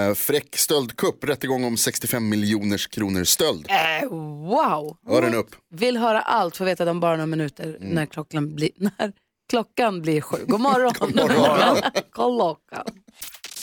[0.09, 3.67] Eh, fräck stöldkupp, rättegång om 65 miljoners kronor stöld.
[3.71, 4.97] Äh, wow!
[5.09, 5.57] Öronen upp.
[5.71, 9.13] Vill höra allt, får veta det om bara några minuter när, klockan blir, när
[9.51, 10.37] klockan blir sju.
[10.47, 10.93] God morgon!
[10.99, 11.77] God morgon.
[12.13, 12.85] klockan.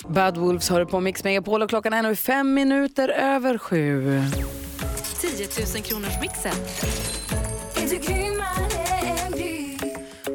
[0.07, 4.21] Bad Wolves hör på Mix Megapol och klockan är nu fem minuter över sju.
[5.21, 6.51] 10 000 kronors mixen.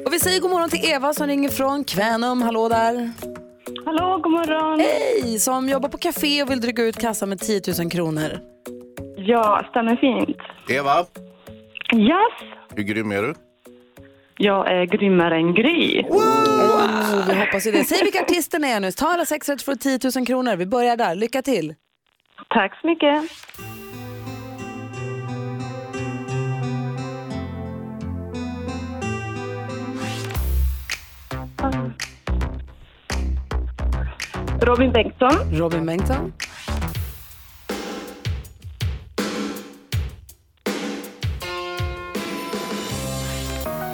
[0.07, 2.43] Och vi säger god morgon till Eva som ringer från Kvänum.
[2.43, 3.11] Hallå där!
[3.85, 4.81] Hallå, god morgon.
[4.81, 5.39] Hej!
[5.39, 8.39] Som jobbar på café och vill dryga ut kassan med 10 000 kronor.
[9.17, 10.37] Ja, stämmer fint.
[10.69, 11.07] Eva,
[11.95, 13.35] Yes, hur grym är du?
[14.37, 16.03] Jag är grymmare än Gry.
[16.03, 17.85] Oh, vi hoppas ju det.
[17.85, 18.93] Säg vilka artister är nu.
[18.93, 20.57] Ta alla sex rätt för 10 000 kronor.
[20.57, 21.15] Vi börjar där.
[21.15, 21.75] Lycka till!
[22.49, 23.25] Tack så mycket.
[34.61, 36.33] Robin Bengtsson, Robin Bengtsson,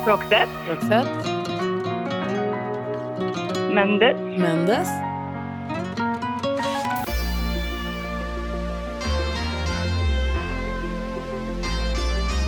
[0.07, 1.09] Roxette, Roxette,
[3.75, 4.89] Mendes, Mendes,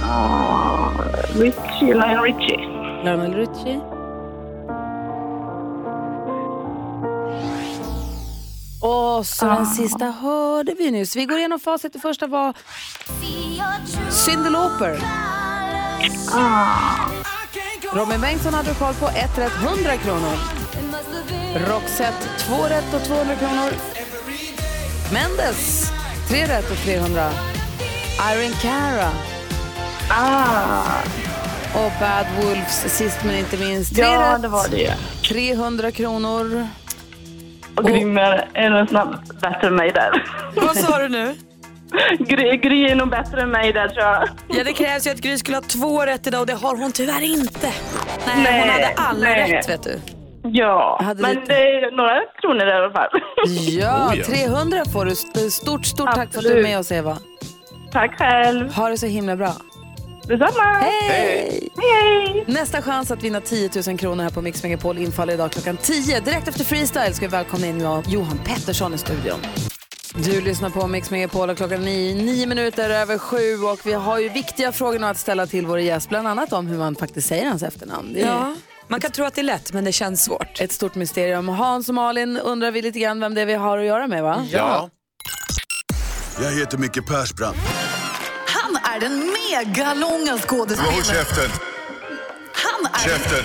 [0.03, 0.91] ah,
[1.37, 2.57] Richie, Lionel Richie.
[3.05, 3.81] Lionel Richie.
[8.83, 11.17] Och så den sista hörde vi nyss.
[11.17, 11.93] Vi går igenom facit.
[11.93, 12.55] Det första var
[14.11, 14.99] Cyndi Lauper.
[17.95, 19.07] Robin Bengtsson hade du koll på.
[19.09, 20.37] Ett rätt, 100 kronor.
[21.69, 23.71] Roxette, två rätt och 200 kronor.
[25.13, 25.91] Mendes,
[26.29, 27.31] tre rätt och 300.
[28.33, 29.09] Irene Cara.
[30.11, 30.83] Ah,
[31.75, 33.95] Och Bad Wolves, sist men inte minst.
[33.97, 34.91] Tre ja, rätt, det var det ju.
[35.29, 36.67] 300 kronor.
[37.77, 40.27] Och grymmare är nog snabbt bättre än mig där.
[40.55, 41.35] Vad sa du nu?
[42.19, 44.29] Gry, Gry är nog bättre än mig där tror jag.
[44.49, 46.93] Ja, det krävs ju att Gry skulle ha två rätt idag och det har hon
[46.93, 47.73] tyvärr inte.
[48.27, 49.53] Nej, Nej, hon hade alla nej.
[49.53, 50.01] rätt vet du.
[50.45, 53.09] Ja, hade men lite- det är några kronor i alla fall.
[53.47, 54.25] Ja, Oh, ja.
[54.25, 55.13] 300 får du.
[55.13, 56.65] St- Stort, stort tack för att du är Absolut.
[56.65, 57.19] med oss Eva.
[57.93, 58.73] Tack själv.
[58.75, 59.53] Ha det så himla bra.
[60.29, 60.63] Detsamma.
[60.81, 61.69] Hej!
[61.77, 62.45] Hej!
[62.47, 66.21] Nästa chans att vinna 10 000 kronor här på Mix Megapol infaller idag klockan 10.
[66.21, 69.39] Direkt efter freestyle ska vi välkomna in Johan Pettersson i studion.
[70.15, 74.19] Du lyssnar på Mix Megapol och klockan är nio minuter över sju och vi har
[74.19, 77.29] ju viktiga frågor nu att ställa till vår gäst, bland annat om hur man faktiskt
[77.29, 78.13] säger hans efternamn.
[78.13, 78.55] Det är Ja,
[78.89, 80.61] man kan tro att det är lätt men det känns svårt.
[80.61, 81.49] ett stort mysterium.
[81.49, 84.23] Hans och Malin undrar vi lite grann vem det är vi har att göra med
[84.23, 84.47] va?
[84.51, 84.91] Ja.
[86.43, 87.59] Jag heter Micke Persbrandt.
[88.47, 89.19] Han är den
[89.51, 91.03] megalånga Håll skådespelaren.
[91.05, 91.51] käften!
[92.53, 93.45] Han är, Käften!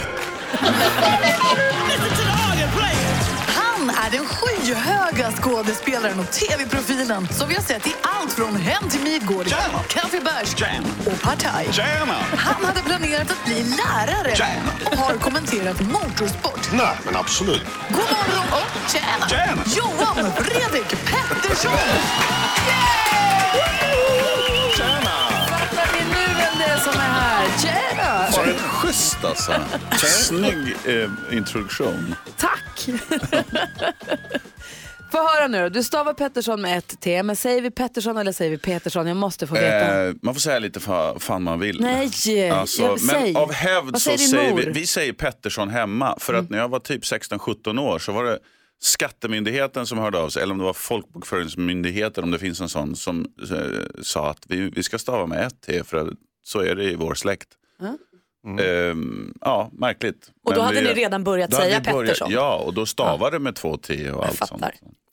[4.07, 9.01] är den skyhöga skådespelaren och tv-profilen som vi har sett i allt från Hem till
[9.01, 9.47] Midgård,
[9.87, 10.53] Café Bärs
[11.05, 11.69] och Partaj.
[12.37, 14.59] Han hade planerat att bli lärare
[14.91, 16.69] och har kommenterat motorsport.
[16.73, 17.65] Nej, men absolut.
[17.89, 19.29] God morgon och tjena!
[19.29, 19.63] Tjena!
[19.77, 21.71] Johan Fredrik Pettersson!
[21.71, 23.06] Fattar
[28.47, 29.51] Var det schysst alltså?
[30.05, 32.15] Snygg eh, introduktion.
[32.37, 32.89] Tack!
[35.11, 35.69] Få höra nu då.
[35.69, 39.07] Du stavar Pettersson med ett T, men säger vi Pettersson eller säger vi Petersson?
[39.07, 40.07] Jag måste få veta.
[40.07, 41.81] Eh, man får säga lite vad fan man vill.
[41.81, 43.37] Nej, Alltså, jag men säger.
[43.37, 44.59] av hävd Vad så säger din säger mor?
[44.61, 44.73] Mm.
[44.73, 46.15] vi, vi säger Pettersson hemma.
[46.19, 48.39] För att när jag var typ 16-17 år så var det
[48.81, 52.95] Skattemyndigheten som hörde av sig, eller om det var Folkbokföringsmyndigheten, om det finns en sån,
[52.95, 56.75] som eh, sa att vi, vi ska stava med ett T, för att så är
[56.75, 57.47] det i vår släkt.
[58.47, 60.31] Ehm, ja, märkligt.
[60.45, 62.31] Och då Men hade vi- ni redan börjat säga Pettersson.
[62.31, 64.63] Ja, och då stavade med två T och allt sånt.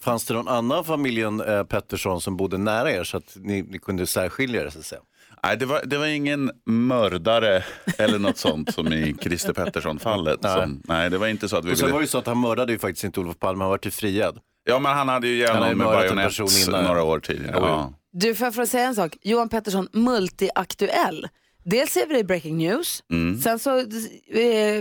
[0.02, 3.78] Fanns det någon annan familjen eh, Pettersson som bodde nära er så att ni, ni
[3.78, 4.70] kunde särskilja er?
[4.70, 5.00] Så att säga?
[5.42, 7.64] Nej, det var, det var ingen mördare
[7.98, 10.42] eller något sånt som i Christer Pettersson-fallet.
[10.42, 10.52] Nej.
[10.62, 11.92] Som, nej, det var inte så att vi Och sen ville...
[11.92, 13.90] var det ju så att han mördade ju faktiskt inte Olof Palme, han var ju
[13.90, 14.38] friad.
[14.64, 17.56] Ja, men han hade ju igenom med bajonett några år tidigare.
[17.56, 17.92] Ja.
[18.12, 19.16] Du, får jag säga en sak?
[19.22, 21.28] Johan Pettersson, multiaktuell.
[21.64, 23.40] Dels ser vi det i Breaking News, Mm.
[23.40, 23.84] sen så eh,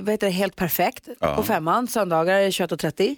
[0.04, 1.36] vad heter det, Helt Perfekt Ja.
[1.36, 3.16] på femman, söndagar 21.30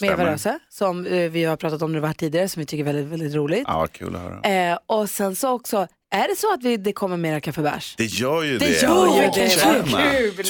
[0.00, 0.24] med Eva.
[0.32, 3.06] Röse, som eh, vi har pratat om nu här tidigare, som vi tycker är väldigt,
[3.12, 3.64] väldigt roligt.
[3.66, 4.70] ja, kul att höra.
[4.72, 7.94] Eh, och sen så också, är det så att vi, det kommer mera kaffebärs?
[7.98, 8.66] Det gör ju det.
[8.66, 9.64] Det gör ju det.
[9.64, 10.44] Vad kul.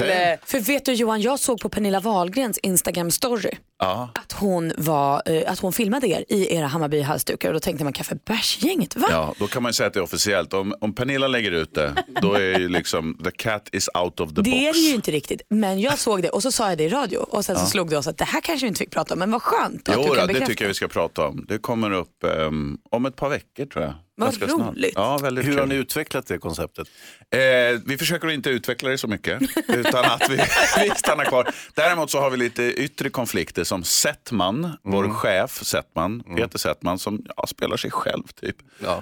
[0.44, 4.10] För vet du Johan, jag såg på Pernilla Wahlgrens Instagram-story Ja.
[4.14, 7.84] att hon, var, eh, att hon filmade er i era Hammarby halsdukar och då tänkte
[7.84, 9.06] man kaffebärsgänget, va?
[9.10, 10.54] Ja, då kan man ju säga att det är officiellt.
[10.54, 14.28] Om, om Pernilla lägger ut det, då är ju liksom the cat is out of
[14.28, 14.52] the Det box.
[14.56, 16.88] är det ju inte riktigt, men jag såg det och så sa jag det i
[16.88, 17.66] radio och sen så Ja.
[17.66, 19.88] slog det oss att det här kanske vi inte fick prata om, men vad skönt
[19.88, 20.46] att Jo, du kan det bekräfta.
[20.46, 21.44] tycker jag vi ska prata om.
[21.48, 23.94] Det kommer upp ehm, om ett par veckor tror jag.
[24.18, 24.92] Vad roligt.
[24.94, 25.58] Ja, väldigt Hur kul.
[25.60, 26.88] har ni utvecklat det konceptet?
[27.30, 30.36] Eh, vi försöker inte utveckla det så mycket, utan att vi,
[30.82, 31.50] vi stannar kvar.
[31.74, 37.22] Däremot så har vi lite yttre konflikter som Settman, vår chef Settman, Peter Settman, som
[37.36, 38.56] ja, spelar sig själv typ.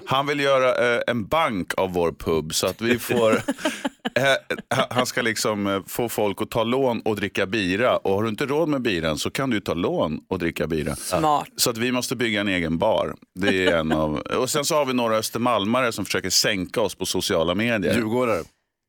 [0.06, 3.32] Han vill göra eh, en bank av vår pub så att vi får,
[4.14, 4.56] eh,
[4.90, 7.96] han ska liksom eh, få folk att ta lån och dricka bira.
[7.96, 10.96] Och har du inte råd med biran så kan du ta lån och dricka bira.
[10.96, 11.48] Smart.
[11.56, 13.14] Så att vi måste bygga en egen bar.
[13.34, 16.94] Det är en av, och sen så har vi några östermalmare som försöker sänka oss
[16.94, 17.94] på sociala medier.
[17.94, 18.42] Djurgårdare?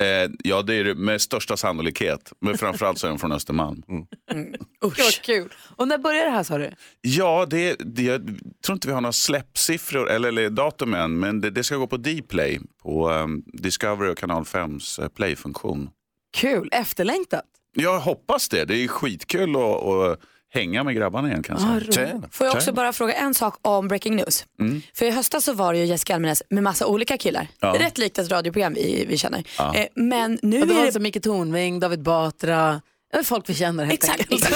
[0.03, 2.33] Eh, ja, det är det med största sannolikhet.
[2.41, 3.83] Men framförallt så är de från Östermalm.
[4.85, 4.99] Usch.
[4.99, 5.53] Vad kul.
[5.75, 6.71] Och när börjar det här sa du?
[7.01, 8.21] Ja, det, det, jag
[8.65, 11.87] tror inte vi har några släppsiffror eller, eller datum än, men det, det ska gå
[11.87, 15.89] på Dplay, på um, Discovery och Kanal 5s uh, playfunktion.
[16.37, 17.45] Kul, efterlängtat.
[17.73, 18.65] Jag hoppas det.
[18.65, 20.19] Det är skitkul att
[20.55, 22.21] hänga med grabbarna igen kan jag säga.
[22.31, 24.45] Får jag också bara fråga en sak om Breaking News?
[24.59, 24.81] Mm.
[24.93, 27.47] För i höstas så var det ju Jessica Almenäs med massa olika killar.
[27.59, 27.75] Ja.
[27.79, 29.43] Rätt likt ett radioprogram vi, vi känner.
[29.57, 29.75] Ja.
[29.75, 30.81] Eh, men nu Ja, det är det...
[30.83, 32.81] alltså Micke Tornving, David Batra,
[33.23, 34.49] folk vi känner helt Exakt, enkelt.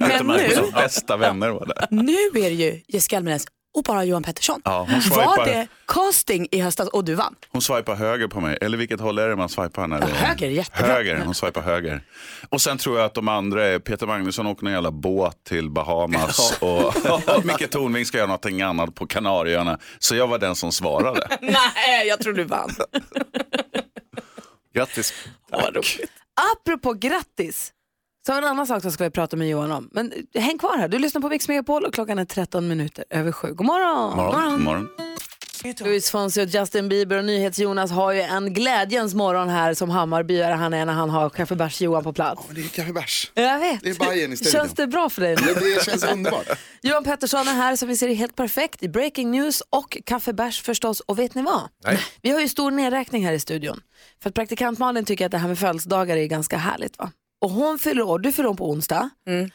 [0.00, 1.86] Men nu, Bästa vänner var det.
[1.90, 3.46] nu är det ju Jessica Almenäs
[3.78, 4.60] och bara Johan Pettersson.
[4.64, 7.34] Ja, Var det casting i höstas och du vann?
[7.48, 8.58] hon swipar höger på mig.
[8.60, 9.86] Eller vilket håll är det man swipar?
[9.86, 10.10] När det är?
[10.10, 10.92] höger, jättebra.
[10.92, 12.02] Höger, hon swipar höger.
[12.48, 15.70] Och sen tror jag att de andra är Peter Magnusson åker någon jävla båt till
[15.70, 16.86] Bahamas och,
[17.36, 19.78] och Micke Tornving ska göra någonting annat på Kanarieöarna.
[19.98, 21.28] Så jag var den som svarade.
[21.40, 22.70] Nej, jag tror du vann.
[24.74, 25.12] Grattis.
[26.52, 27.72] Apropå grattis,
[28.26, 29.88] så en annan sak som ska vi prata med Johan om.
[29.92, 33.04] Men eh, häng kvar här, du lyssnar på Mix Megapol och klockan är 13 minuter
[33.10, 33.54] över sju.
[33.54, 34.16] God morgon!
[34.16, 34.62] Morgon.
[34.62, 34.88] Morgon.
[35.80, 40.54] Luis Fonsi och Justin Bieber och NyhetsJonas har ju en glädjens morgon här som Hammarbyare
[40.54, 42.42] han är när han har kaffebärs-Johan på plats.
[42.50, 43.30] Det är kaffebärs.
[43.34, 43.80] Jag vet.
[43.82, 44.52] Det är Bajen i studion.
[44.52, 45.36] Känns det bra för dig?
[45.40, 45.54] nu?
[45.54, 46.46] Det, det känns underbart.
[46.82, 50.62] Johan Pettersson är här som vi ser är helt perfekt i Breaking News och kaffebärs
[50.62, 51.00] förstås.
[51.00, 51.68] Och vet ni vad?
[51.84, 52.00] Nej.
[52.22, 53.80] Vi har ju stor nedräkning här i studion.
[54.22, 57.10] För att praktikant Malin tycker att det här med födelsedagar är ganska härligt va?
[57.40, 59.10] Och hon fyller år, du fyller år på onsdag.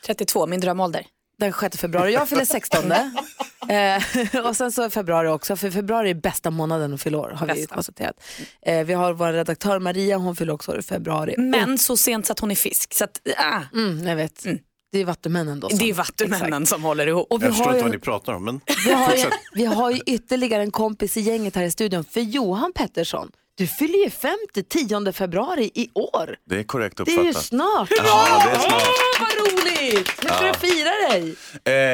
[0.05, 1.05] 32, min drömålder.
[1.39, 2.91] Den 6 februari, jag fyller 16.
[3.69, 7.47] eh, och sen så februari också, för februari är bästa månaden att fylla år har
[7.47, 7.75] vi ju Bästa.
[7.75, 8.15] konstaterat.
[8.65, 11.35] Eh, vi har vår redaktör Maria, hon fyller också år i februari.
[11.37, 12.93] Men så sent så att hon är fisk.
[12.93, 13.59] Så att, ah.
[13.73, 14.43] Mm, jag vet.
[14.91, 15.67] Det är vattumännen då.
[15.67, 17.27] Det är vattumännen som håller ihop.
[17.31, 19.25] Och vi Jag förstår har inte ju- vad ni pratar om, men Vi har, ju,
[19.53, 22.03] vi har ju ytterligare en kompis i gänget här i studion.
[22.03, 26.35] För Johan Pettersson, du fyller ju 50 10 februari i år.
[26.45, 27.43] Det är korrekt Det är ju uppfattat.
[27.45, 27.89] snart.
[27.97, 28.81] Ja, det är snart.
[28.81, 30.09] Åh, vad roligt!
[30.23, 30.51] Hur ska Ja.
[30.53, 31.35] du fira dig?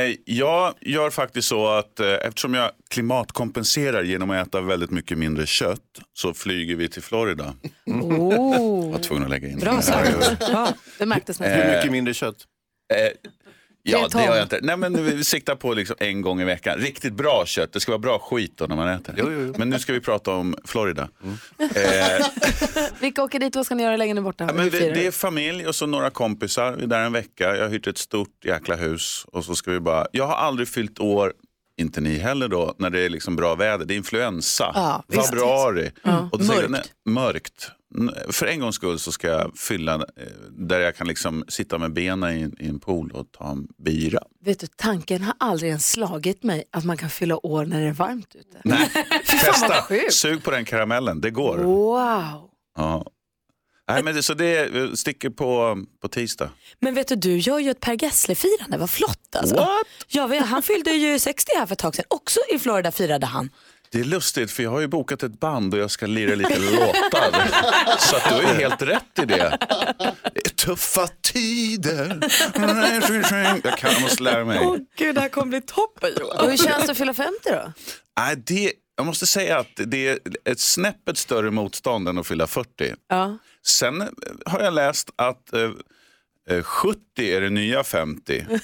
[0.09, 5.17] Eh, jag gör faktiskt så att eh, eftersom jag klimatkompenserar genom att äta väldigt mycket
[5.17, 5.79] mindre kött
[6.13, 7.53] så flyger vi till Florida.
[7.85, 8.91] Oh.
[8.91, 9.81] Var tvungen att lägga in Bra det.
[9.81, 10.37] sagt.
[10.39, 11.59] Ja, det märktes nästan.
[11.61, 12.35] Hur mycket mindre kött?
[12.93, 13.07] Eh,
[13.83, 14.59] ja, det gör jag inte.
[14.61, 16.77] Nej, men vi siktar på liksom en gång i veckan.
[16.77, 17.73] Riktigt bra kött.
[17.73, 19.57] Det ska vara bra skit då när man äter det.
[19.57, 21.09] Men nu ska vi prata om Florida.
[21.59, 22.25] Eh,
[22.99, 23.55] Vilka åker dit?
[23.55, 24.43] Vad ska ni göra längre borta?
[24.47, 26.71] Ja, men vi, det är familj och så några kompisar.
[26.71, 27.55] Vi är där en vecka.
[27.55, 29.25] Jag har hyrt ett stort jäkla hus.
[29.31, 30.07] Och så ska vi bara...
[30.11, 31.33] Jag har aldrig fyllt år,
[31.79, 33.85] inte ni heller då, när det är liksom bra väder.
[33.85, 34.71] Det är influensa.
[34.75, 35.03] Ja.
[35.25, 35.91] Februari.
[36.03, 36.29] Ja.
[36.31, 36.91] Och säger jag, Mörkt.
[37.05, 37.71] mörkt.
[38.29, 40.01] För en gångs skull så ska jag fylla eh,
[40.51, 43.67] där jag kan liksom sitta med benen i, en- i en pool och ta en
[43.83, 44.19] bira.
[44.45, 47.87] Vet du, tanken har aldrig ens slagit mig att man kan fylla år när det
[47.87, 48.61] är varmt ute.
[48.63, 48.89] Nej,
[49.25, 49.85] testa.
[50.11, 51.57] Sug på den karamellen, det går.
[51.57, 52.49] Wow!
[52.77, 53.05] Ja.
[53.89, 56.49] Nej, men det, så det sticker på, på tisdag.
[56.79, 59.55] Men vet du, du gör ju ett Per Gessle-firande, vad flott alltså.
[59.55, 59.69] What?
[60.07, 63.49] Ja, han fyllde ju 60 här för ett tag sedan, också i Florida firade han.
[63.91, 66.59] Det är lustigt för jag har ju bokat ett band och jag ska lira lite
[66.59, 67.47] låtar.
[67.97, 69.57] Så att du är helt rätt i det.
[70.33, 72.19] Det är tuffa tider.
[73.63, 74.59] Jag kan, jag måste lära mig.
[74.61, 76.39] Åh gud, det här kommer bli toppen Johan.
[76.39, 77.73] Och hur känns det att fylla 50 då?
[78.19, 82.47] Nej, det, jag måste säga att det är ett snäppet större motstånd än att fylla
[82.47, 82.95] 40.
[83.07, 83.37] Ja.
[83.65, 84.03] Sen
[84.45, 85.71] har jag läst att eh,
[86.63, 88.45] 70 är det nya 50.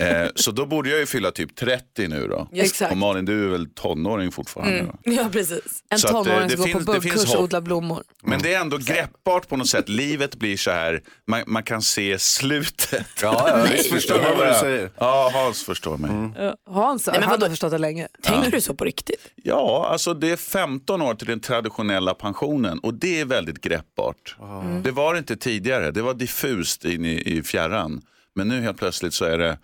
[0.00, 2.48] Eh, så då borde jag ju fylla typ 30 nu då.
[2.52, 2.92] Exakt.
[2.92, 4.78] Och Malin, du är väl tonåring fortfarande?
[4.78, 4.86] Mm.
[5.04, 5.12] då?
[5.12, 5.82] Ja, precis.
[5.90, 8.02] En Så att, eh, tonåring det som går på buggkurs och odlar blommor.
[8.22, 9.88] Men det är ändå greppbart på något sätt.
[9.88, 13.06] Livet blir så här, man, man kan se slutet.
[13.22, 14.90] Ja, ja, visst förstår jag vad du säger.
[14.98, 16.54] Ja, Hans förstår mig.
[16.70, 18.08] Hans, Nej, men han har förstått det länge.
[18.22, 19.32] Tänker du så på riktigt?
[19.42, 24.36] Ja, alltså det är 15 år till den traditionella pensionen och det är väldigt greppbart.
[24.84, 28.02] Det var det inte tidigare, det var diffust in i, i fjärran.
[28.34, 29.58] Men nu helt plötsligt så är det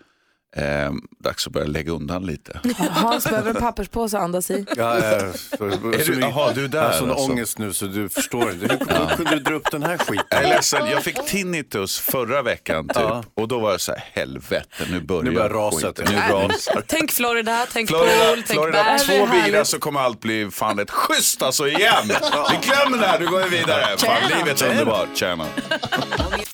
[0.55, 0.91] eh,
[1.23, 2.59] dags att börja lägga undan lite.
[2.89, 4.65] Hans behöver en papperspåse att andas i.
[4.77, 7.31] Ja, ja, mycket- jaha, du är där Jag har sån alltså.
[7.31, 8.65] ångest nu så du förstår inte.
[8.89, 10.25] Hur, hur kunde du dra upp den här skiten?
[10.29, 12.95] Jag är ledsen, jag fick tinnitus förra veckan typ.
[12.97, 13.23] Ja.
[13.33, 16.09] Och då var jag så här, helvete nu börjar, Nu börjar raset.
[16.09, 20.49] Nu rasar Tänk Florida, tänk Florida, pool, tänk Florida två bilar så kommer allt bli
[20.51, 22.07] fan ett schysst alltså igen.
[22.51, 23.97] Vi glömmer det här, nu går vi vidare.
[23.97, 25.07] Fan, livet är underbart.
[25.15, 25.45] Tjena.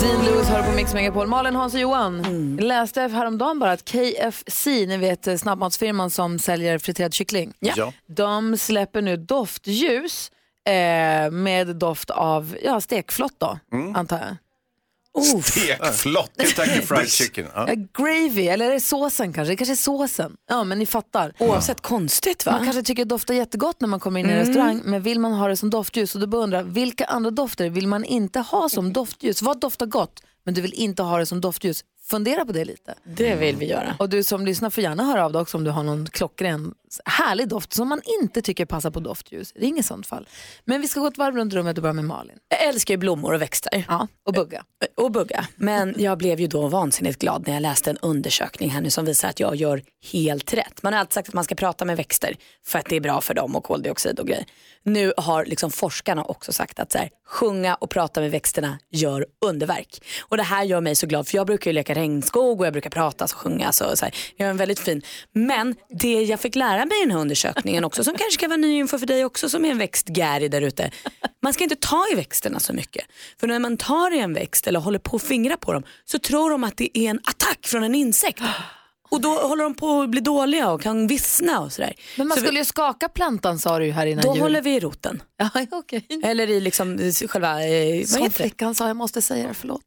[0.00, 1.26] Dean Lewis hör på Mix Megapol.
[1.26, 2.20] Malin, Hans och Johan.
[2.24, 2.56] Mm.
[2.58, 7.52] Jag läste häromdagen bara att KFC, ni vet eh, snabbmatsfirman som säljer friterad kyckling.
[7.58, 7.92] Ja.
[8.06, 10.30] De släpper nu doftljus
[10.68, 13.96] eh, med doft av ja, stekflott då, Mm.
[13.96, 14.36] antar jag.
[15.22, 16.30] Stekflott.
[16.38, 17.46] Kentucky Fried Chicken.
[17.54, 17.66] Ja.
[17.98, 19.52] Gravy, eller är det såsen kanske?
[19.52, 20.36] Det kanske är såsen.
[20.48, 21.32] Ja, men ni fattar.
[21.38, 22.52] Oavsett konstigt va?
[22.52, 24.48] Man kanske tycker det doftar jättegott när man kommer in i en Mm.
[24.48, 26.14] restaurang, men vill man ha det som doftljus?
[26.14, 29.42] Och då undrar, vilka andra dofter vill man inte ha som doftljus?
[29.42, 31.84] Vad doftar gott, men du vill inte ha det som doftljus?
[32.10, 32.94] Fundera på det lite.
[33.04, 33.96] Det vill vi göra.
[33.98, 36.74] Och du som lyssnar får gärna höra av dig också om du har någon klockren
[37.04, 39.52] härlig doft som man inte tycker passar på doftljus.
[39.56, 40.28] Ring i sånt fall.
[40.64, 42.38] Men vi ska gå ett varv runt rummet och börja med Malin.
[42.48, 43.84] Jag älskar ju blommor och växter.
[43.88, 44.64] Ja, och bugga.
[44.96, 45.46] Och bugga.
[45.56, 49.04] Men jag blev ju då vansinnigt glad när jag läste en undersökning här nu som
[49.04, 50.82] visar att jag gör helt rätt.
[50.82, 53.20] Man har alltid sagt att man ska prata med växter för att det är bra
[53.20, 54.44] för dem och koldioxid och grejer.
[54.82, 59.26] Nu har liksom forskarna också sagt att så här, sjunga och prata med växterna gör
[59.44, 60.02] underverk.
[60.20, 62.72] Och det här gör mig så glad för jag brukar ju leka regnskog och jag
[62.72, 63.72] brukar prata och sjunga.
[63.72, 64.14] Så, så här.
[64.36, 65.02] Jag är en väldigt fin.
[65.32, 68.56] Men det jag fick lära mig i den här undersökningen också som kanske kan vara
[68.56, 70.90] ny info för dig också som är en växtgäri där ute.
[71.42, 73.04] Man ska inte ta i växterna så mycket.
[73.40, 76.18] För när man tar i en växt eller håller på att fingra på dem så
[76.18, 78.42] tror de att det är en attack från en insekt.
[79.10, 81.94] Och då håller de på att bli dåliga och kan vissna och sådär.
[82.16, 84.42] Men man Så vi- skulle ju skaka plantan sa du ju här innan Då jul.
[84.42, 85.22] håller vi i roten.
[85.36, 86.06] Ja, okej.
[86.24, 89.80] Eller i liksom själva, eh, Som flickan sa, jag måste säga det, förlåt.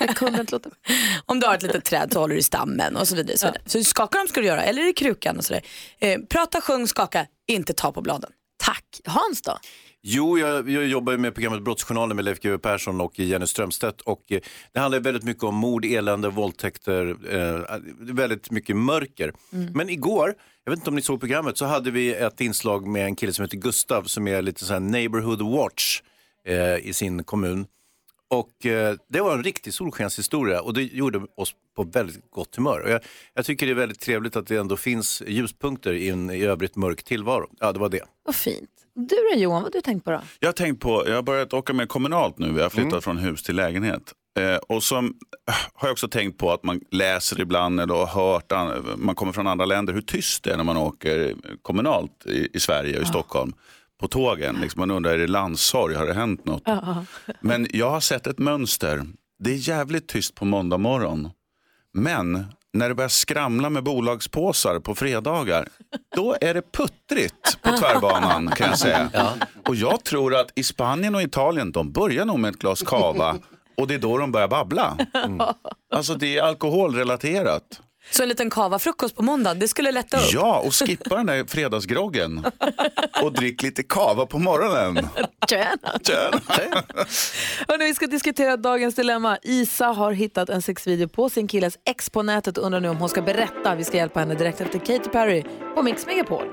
[0.00, 0.70] Jag kunde inte låta
[1.26, 3.38] Om du har ett litet träd så håller du i stammen och så vidare.
[3.38, 3.62] Så, vidare.
[3.66, 5.62] så skaka dem ska du göra, eller i krukan och sådär.
[5.98, 8.30] Eh, prata, sjung, skaka, inte ta på bladen.
[8.64, 8.84] Tack.
[9.06, 9.58] Hans då?
[10.02, 14.00] Jo, jag, jag jobbar med programmet Brottsjournalen med Leif GW Persson och Jenny Strömstedt.
[14.00, 14.40] Och, eh,
[14.72, 19.32] det handlar väldigt mycket om mord, elände, våldtäkter, eh, väldigt mycket mörker.
[19.74, 20.34] Men igår,
[20.64, 23.32] jag vet inte om ni såg programmet, så hade vi ett inslag med en kille
[23.32, 26.02] som heter Gustav som är lite så här neighborhood watch
[26.44, 27.66] eh, i sin kommun.
[28.30, 32.80] Och eh, det var en riktig solskenshistoria och det gjorde oss på väldigt gott humör.
[32.80, 33.00] Och jag,
[33.34, 36.76] jag tycker det är väldigt trevligt att det ändå finns ljuspunkter i en i övrigt
[36.76, 37.50] mörk tillvaro.
[37.60, 38.04] Ja, det var det.
[38.24, 38.70] Vad fint.
[39.00, 40.20] Du då Johan, vad har du tänkt på då?
[40.40, 43.18] Jag har tänkt på, jag har börjat åka med kommunalt nu, vi har flyttat från
[43.18, 44.12] hus till lägenhet.
[44.38, 44.94] Eh, och så
[45.74, 49.32] har jag också tänkt på att man läser ibland eller har hört, an- man kommer
[49.32, 53.02] från andra länder, hur tyst det är när man åker kommunalt i, i Sverige och
[53.02, 53.52] i Stockholm
[54.00, 54.56] på tågen.
[54.62, 55.94] Liksom man undrar, är det landssorg?
[55.94, 56.62] Har det hänt något?
[57.40, 59.04] Men jag har sett ett mönster.
[59.38, 61.30] Det är jävligt tyst på måndag morgon.
[61.94, 62.44] Men
[62.78, 65.68] när det börjar skramla med bolagspåsar på fredagar,
[66.16, 69.10] då är det puttrigt på tvärbanan kan jag säga.
[69.66, 73.36] Och jag tror att i Spanien och Italien, de börjar nog med ett glas cava
[73.76, 74.96] och det är då de börjar babbla.
[75.92, 77.80] Alltså det är alkoholrelaterat.
[78.10, 80.32] Så en liten kava-frukost på måndag, det skulle lätta upp.
[80.32, 82.46] Ja, och skippa den där fredagsgroggen
[83.22, 85.08] och drick lite cava på morgonen.
[85.48, 85.98] Tjena.
[86.06, 86.40] Tjena.
[87.68, 89.38] Hörrni, vi ska diskutera dagens dilemma.
[89.42, 92.96] Isa har hittat en sexvideo på sin killes ex på nätet och undrar nu om
[92.96, 93.74] hon ska berätta.
[93.74, 95.44] Vi ska hjälpa henne direkt efter Katy Perry
[95.74, 96.44] på Mix Megapol.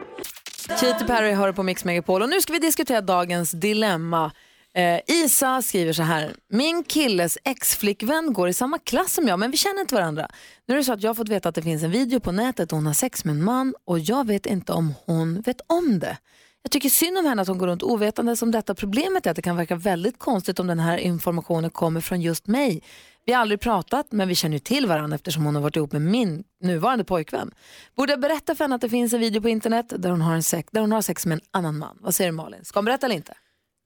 [0.67, 4.31] Katy Perry hör på Mix Megapol och nu ska vi diskutera dagens dilemma.
[4.75, 6.35] Eh, Isa skriver så här.
[6.49, 10.27] Min killes exflickvän går i samma klass som jag men vi känner inte varandra.
[10.67, 12.31] Nu är det så att jag har fått veta att det finns en video på
[12.31, 15.61] nätet och hon har sex med en man och jag vet inte om hon vet
[15.67, 16.17] om det.
[16.63, 18.75] Jag tycker synd om henne att hon går runt ovetande om detta.
[18.75, 22.47] Problemet är att det kan verka väldigt konstigt om den här informationen kommer från just
[22.47, 22.83] mig.
[23.25, 25.91] Vi har aldrig pratat men vi känner ju till varandra eftersom hon har varit ihop
[25.91, 27.51] med min nuvarande pojkvän.
[27.95, 30.35] Borde jag berätta för henne att det finns en video på internet där hon har,
[30.35, 31.97] en sex, där hon har sex med en annan man?
[32.01, 32.65] Vad säger du Malin?
[32.65, 33.33] Ska hon berätta eller inte?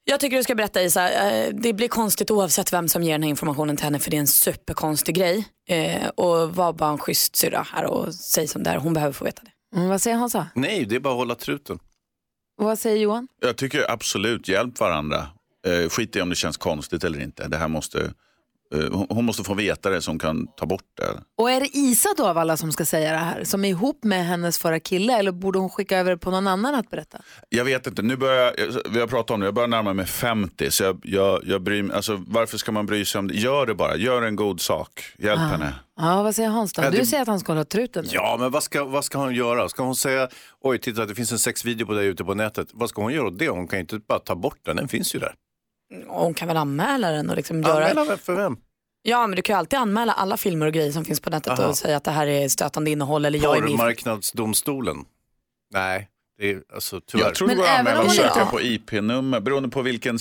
[0.10, 3.24] Jag tycker du ska berätta Isa, Eh, det blir konstigt oavsett vem som ger den
[3.24, 5.48] här informationen till henne för det är en superkonstig grej.
[5.68, 9.14] Eh, och var bara en schysst syrra här och säg som det är, hon behöver
[9.14, 9.78] få veta det.
[9.78, 10.48] Mm, vad säger Hansa?
[10.56, 11.80] Nej, det är bara att hålla truten.
[12.58, 13.28] Vad säger Johan?
[13.42, 15.28] Jag tycker absolut, hjälp varandra.
[15.68, 17.48] Eh, skit i om det känns konstigt eller inte.
[17.48, 18.14] Det här måste,
[18.72, 21.20] hon- hon måste få veta det som kan ta bort det.
[21.38, 24.04] Och är det Isa då av alla som ska säga det här, som är ihop
[24.04, 27.18] med hennes förra kille eller borde hon skicka över det på någon annan att berätta?
[27.50, 30.06] Jag vet inte, nu börjar jag, vi har pratat om det, jag börjar närma mig
[30.06, 33.34] 50 så jag, jag, jag bryr mig, alltså varför ska man bry sig om det?
[33.34, 35.44] Gör det bara, gör en god sak, hjälp Ah.
[35.44, 35.74] henne.
[36.02, 36.82] Ja, vad säger Hans då?
[36.82, 38.10] Ja, Du det- säger att han ska hålla truten nu.
[38.14, 39.70] Ja, men vad ska, vad ska hon göra?
[39.70, 40.28] Ska hon säga,
[40.62, 42.68] oj titta det finns en sexvideo på dig ute på nätet.
[42.74, 43.50] Vad ska hon göra åt det?
[43.50, 45.34] Hon kan ju inte bara ta bort den, den finns ju där.
[46.08, 47.90] Hon kan väl anmäla den och liksom göra...
[47.90, 48.58] Anmäla för vem?
[49.02, 51.60] Ja men du kan ju alltid anmäla alla filmer och grejer som finns på nätet
[51.60, 51.68] Aha.
[51.68, 53.70] och säga att det här är stötande innehåll eller jag är med.
[53.70, 54.98] Porrmarknadsdomstolen?
[55.74, 56.10] Nej,
[56.40, 57.02] är alltså.
[57.14, 60.20] Jag tror det går att anmäla och söka på IP-nummer beroende på vilken,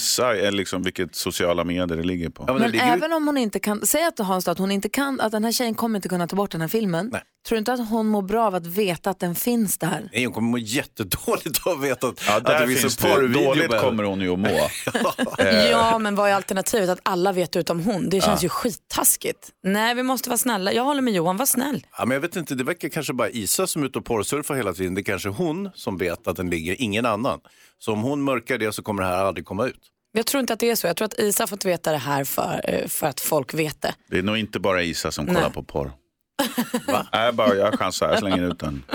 [0.52, 2.44] liksom, vilket sociala medier det ligger på.
[2.58, 5.44] Men även om hon inte kan, säg att Hans att hon inte kan, att den
[5.44, 7.10] här tjejen kommer inte kunna ta bort den här filmen.
[7.48, 10.08] Tror du inte att hon mår bra av att veta att den finns där?
[10.12, 13.08] Nej, hon kommer må jättedåligt av att veta att, Ja, att det finns finns en
[13.10, 13.44] det, porrvideo.
[13.44, 14.48] dåligt kommer hon ju att må.
[15.38, 16.90] Eh, Ja men vad är alternativet?
[16.90, 18.08] Att alla vet utom hon?
[18.10, 18.46] Det känns Ja.
[18.46, 19.48] ju skittaskigt.
[19.64, 20.72] Nej vi måste vara snälla.
[20.72, 21.86] Jag håller med Johan, var snäll.
[21.98, 24.54] Ja, men jag vet inte, det verkar kanske bara Isa som är ute och porrsurfar
[24.54, 24.94] hela tiden.
[24.94, 27.40] Det är kanske hon som vet att den ligger, ingen annan.
[27.78, 29.80] Så om hon mörkar det så kommer det här aldrig komma ut.
[30.12, 30.86] Jag tror inte att det är så.
[30.86, 33.82] Jag tror att Isa har fått veta det här för, eh, för att folk vet
[33.82, 33.94] det.
[34.06, 35.34] Det är nog inte bara Isa som Nej.
[35.34, 35.92] kollar på porr.
[37.12, 38.84] Nej, bara jag chansar, jag slänger ut den.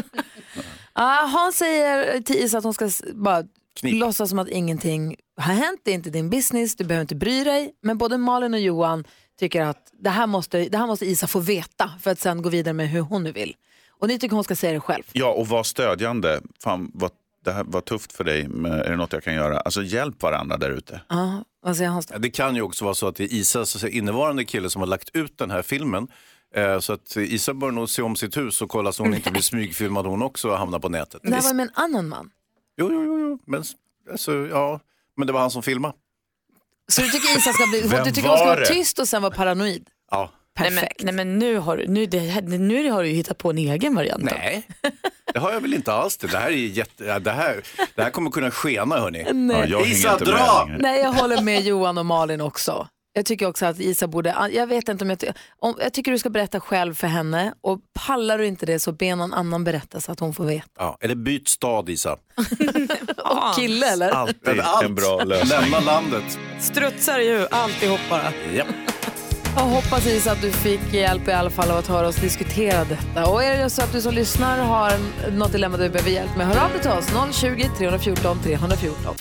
[0.95, 3.43] Ah, Hans säger till Isa att hon ska bara
[3.81, 5.81] låtsas som att ingenting har hänt.
[5.83, 7.71] Det är inte din business, du behöver inte bry dig.
[7.81, 9.03] Men både Malin och Johan
[9.39, 12.49] tycker att det här måste, det här måste Isa få veta för att sen gå
[12.49, 13.55] vidare med hur hon nu vill.
[14.03, 15.03] Och ni tycker hon ska säga det själv.
[15.11, 16.41] Ja, och var stödjande.
[16.63, 17.11] Fan, vad,
[17.45, 19.59] det här var tufft för dig, men är det något jag kan göra?
[19.59, 21.01] Alltså hjälp varandra där ute.
[21.09, 24.45] Ja, vad säger Hans Det kan ju också vara så att det är Isas innevarande
[24.45, 26.07] kille som har lagt ut den här filmen.
[26.55, 29.31] Eh, Så att Isa bör nog se om sitt hus och kolla så hon inte
[29.31, 31.21] blir smygfilmad hon också och hamnar på nätet.
[31.23, 32.29] Det här var med en annan man.
[32.77, 33.39] Jo, jo, jo, jo.
[33.45, 33.63] Men,
[34.11, 34.79] alltså, ja.
[35.17, 35.93] men det var han som filmade.
[36.87, 38.73] Så du tycker Isa ska bli, Vem du tycker hon ska var vara det?
[38.73, 39.89] tyst och sen vara paranoid?
[40.11, 40.31] Ja.
[40.59, 43.49] Nej men, nej, men nu, har, du- nu, det, nu har du ju hittat på
[43.49, 44.21] en egen variant.
[44.23, 44.35] då.
[44.35, 44.67] Nej,
[45.33, 46.17] det har jag väl inte alls.
[46.17, 47.61] Det, det här, är jätte, ja, det här,
[47.95, 49.25] det här kommer kunna skena hörni.
[49.33, 49.65] Nej.
[49.69, 50.67] jag hänger Isa, dra!
[50.79, 52.87] Nej, jag håller med Johan och Malin också.
[53.15, 55.19] Jag tycker också att Isa borde, jag vet inte om jag,
[55.59, 58.91] om, jag tycker du ska berätta själv för henne och pallar du inte det så
[58.91, 60.67] be någon annan berätta så att hon får veta.
[60.77, 62.11] Ja, eller byt stad Isa.
[63.23, 64.09] Och kille eller?
[64.11, 64.83] Alltid Allt.
[64.85, 65.61] en bra lösning.
[65.61, 66.39] Lämna landet.
[66.59, 68.31] Strutsar ju, alltihop bara.
[68.55, 68.63] Ja.
[69.55, 72.83] Jag hoppas Isa att du fick hjälp i alla fall av att höra oss diskutera
[72.83, 73.29] detta.
[73.29, 74.91] Och är det så att du som lyssnar har
[75.31, 77.35] något dilemma du behöver hjälp med, hör av dig till oss.
[77.35, 79.15] 020 314 314.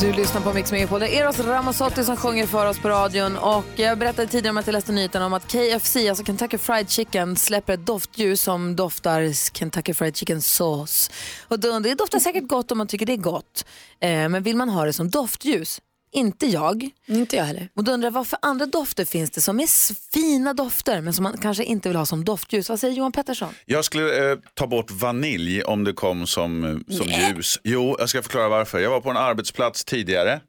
[0.00, 1.00] Du lyssnar på Mix Megapol.
[1.00, 3.36] Det är Eros Ramazzotti som sjunger för oss på radion.
[3.36, 6.90] Och jag berättade tidigare om att jag läste nyheten om att KFC, alltså Kentucky Fried
[6.90, 11.10] Chicken, släpper ett doftljus som doftar Kentucky Fried Chicken sås.
[11.48, 13.64] Och det doftar säkert gott om man tycker det är gott.
[14.00, 15.80] Eh, men vill man ha det som doftljus?
[16.14, 16.90] Inte jag.
[17.06, 17.68] Inte jag heller.
[17.76, 19.66] Och då undrar jag, vad för andra dofter finns det som är
[20.12, 22.68] fina dofter men som man kanske inte vill ha som doftljus?
[22.68, 23.54] Vad säger Johan Pettersson?
[23.66, 27.60] Jag skulle eh, ta bort vanilj om det kom som, eh, som ljus.
[27.64, 28.78] Jo, jag ska förklara varför.
[28.78, 30.40] Jag var på en arbetsplats tidigare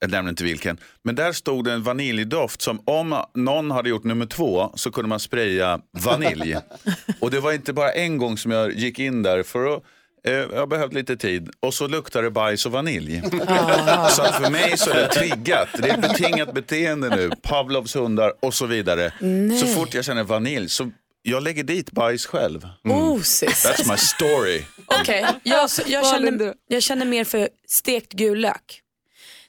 [0.00, 0.78] jag nämner inte vilken.
[1.02, 5.08] Men där stod det en vaniljdoft som om någon hade gjort nummer två så kunde
[5.08, 6.56] man spraya vanilj.
[7.20, 9.82] och det var inte bara en gång som jag gick in där för att
[10.24, 13.22] eh, jag behövde lite tid och så luktade det bajs och vanilj.
[13.46, 14.08] Ah.
[14.08, 15.68] så för mig så är det triggat.
[15.78, 17.30] Det är ett betingat beteende nu.
[17.42, 19.12] Pavlovs hundar och så vidare.
[19.20, 19.58] Nej.
[19.58, 20.90] Så fort jag känner vanilj så
[21.22, 22.68] jag lägger dit bajs själv.
[22.84, 23.68] Oh, Cissi.
[23.68, 24.62] That's my story.
[24.86, 28.82] Okej, jag, jag, Malin, känner, jag känner mer för stekt gul lök.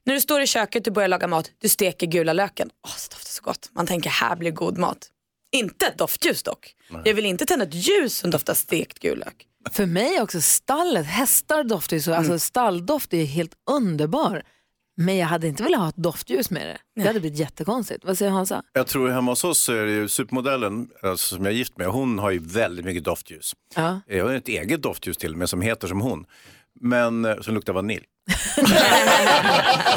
[0.03, 2.69] När du står i köket och börjar laga mat, du steker gula löken.
[2.87, 3.69] Åh, det doftar så gott.
[3.71, 5.09] Man tänker här blir god mat.
[5.51, 6.75] Inte ett doftljus dock.
[7.05, 9.45] Jag vill inte tända ett ljus som doftar stekt gul lök.
[9.71, 14.43] För mig är också stallet, hästar doftar ju så, alltså stalldoft är helt underbar.
[14.97, 17.01] Men jag hade inte velat ha ett doftljus med det.
[17.01, 18.05] Det hade blivit jättekonstigt.
[18.05, 18.63] Vad säger Hansa?
[18.73, 21.77] Jag tror hemma hos oss så är det ju supermodellen alltså, som jag är gift
[21.77, 23.53] med, hon har ju väldigt mycket doftljus.
[23.75, 24.01] Ja.
[24.07, 26.25] Jag har ett eget doftljus till och med som heter som hon.
[26.81, 28.05] Men eh, som luktar vanilj.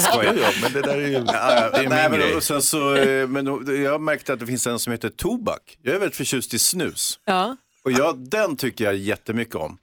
[0.01, 0.53] Skojar jag?
[0.63, 2.35] Men det där är ju det är min Nej, grej.
[2.37, 3.47] och sen så, eh, men
[3.83, 5.79] jag märkte att det finns en som heter tobak.
[5.83, 7.19] Jag är väldigt förtjust i snus.
[7.25, 7.57] Ja.
[7.85, 9.79] Och jag, den tycker jag jättemycket om.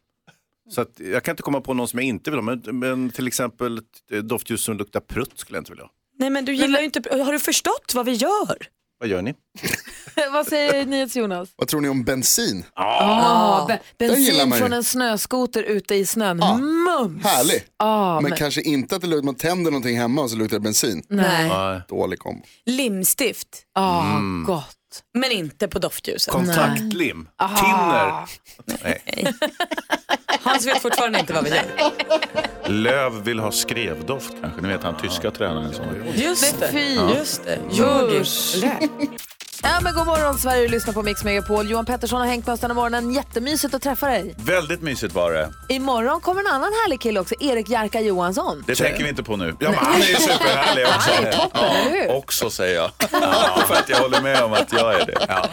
[0.70, 3.10] Så att, jag kan inte komma på någon som jag inte vill ha, men, men
[3.10, 5.92] till exempel ett eh, doftljus som luktar prutt skulle jag inte vilja ha.
[6.20, 8.58] Nej men du gillar ju inte, har du förstått vad vi gör?
[9.00, 9.34] Vad gör ni?
[10.34, 11.50] Vad säger NyhetsJonas?
[11.56, 12.66] Vad tror ni om bensin?
[12.74, 14.62] Ah, be- Den gillar bensin man ju.
[14.62, 16.38] från en snöskoter ute i snön.
[16.38, 17.24] Mums!
[17.26, 17.64] Härlig.
[17.78, 20.58] Ah, men, men- kanske inte att det luktar, man tänder någonting hemma och så luktar
[20.58, 21.04] det bensin.
[21.10, 21.82] Nej.
[21.88, 22.46] Dålig kombo.
[22.66, 23.48] Limstift.
[23.74, 24.44] Ah, Mm.
[24.48, 24.76] gott.
[25.14, 26.34] Men inte på doftljuset.
[26.34, 27.28] Kontaktlim,
[27.60, 28.30] tinner.
[28.84, 29.04] Nej.
[30.44, 31.64] Hans vet fortfarande inte vad vi gör.
[32.70, 34.62] Löv vill ha skrevdoft kanske.
[34.62, 35.86] Ni vet han tyska tränaren som
[36.16, 36.72] Just det.
[36.72, 36.94] Fy.
[37.18, 37.60] Just det.
[39.64, 41.70] Ja, men god morgon Sverige, du lyssnar på Mix Megapol.
[41.70, 43.12] Johan Pettersson har hängt med oss den här morgonen.
[43.14, 44.36] Jättemysigt att träffa dig.
[44.38, 45.50] Väldigt mysigt var det.
[45.70, 48.64] Imorgon kommer en annan härlig kille också, Erik Jerka Johansson.
[48.68, 49.56] Det tänker vi inte på nu.
[49.60, 51.12] Ja, men han är ju superhärlig också.
[51.16, 52.18] Han är toppen, eller hur?
[52.18, 52.92] Också säger jag.
[53.12, 55.26] Ja, för att jag håller med om att jag är det.
[55.28, 55.46] Ja.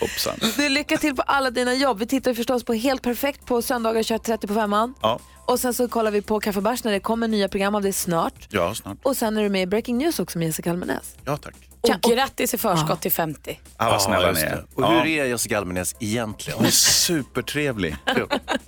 [0.00, 0.34] Hoppsan.
[0.56, 1.98] Du, lycka till på alla dina jobb.
[1.98, 4.94] Vi tittar förstås på Helt Perfekt på söndagar 21.30 på femman.
[5.02, 7.82] Ja, Och sen så kollar vi på Kaffe Bärs när det kommer nya program av
[7.82, 8.46] det snart.
[8.50, 8.96] ja snart.
[9.02, 11.14] Och sen är du med i Breaking News också med Jessica Almenäs.
[11.24, 11.54] Ja, tack.
[11.84, 13.60] Och grattis i förskott till 50.
[13.76, 14.50] Ah, vad snälla ni är.
[14.50, 14.64] det.
[14.74, 16.58] Och hur är Jessica Almenäs egentligen?
[16.58, 17.96] Hon är supertrevlig.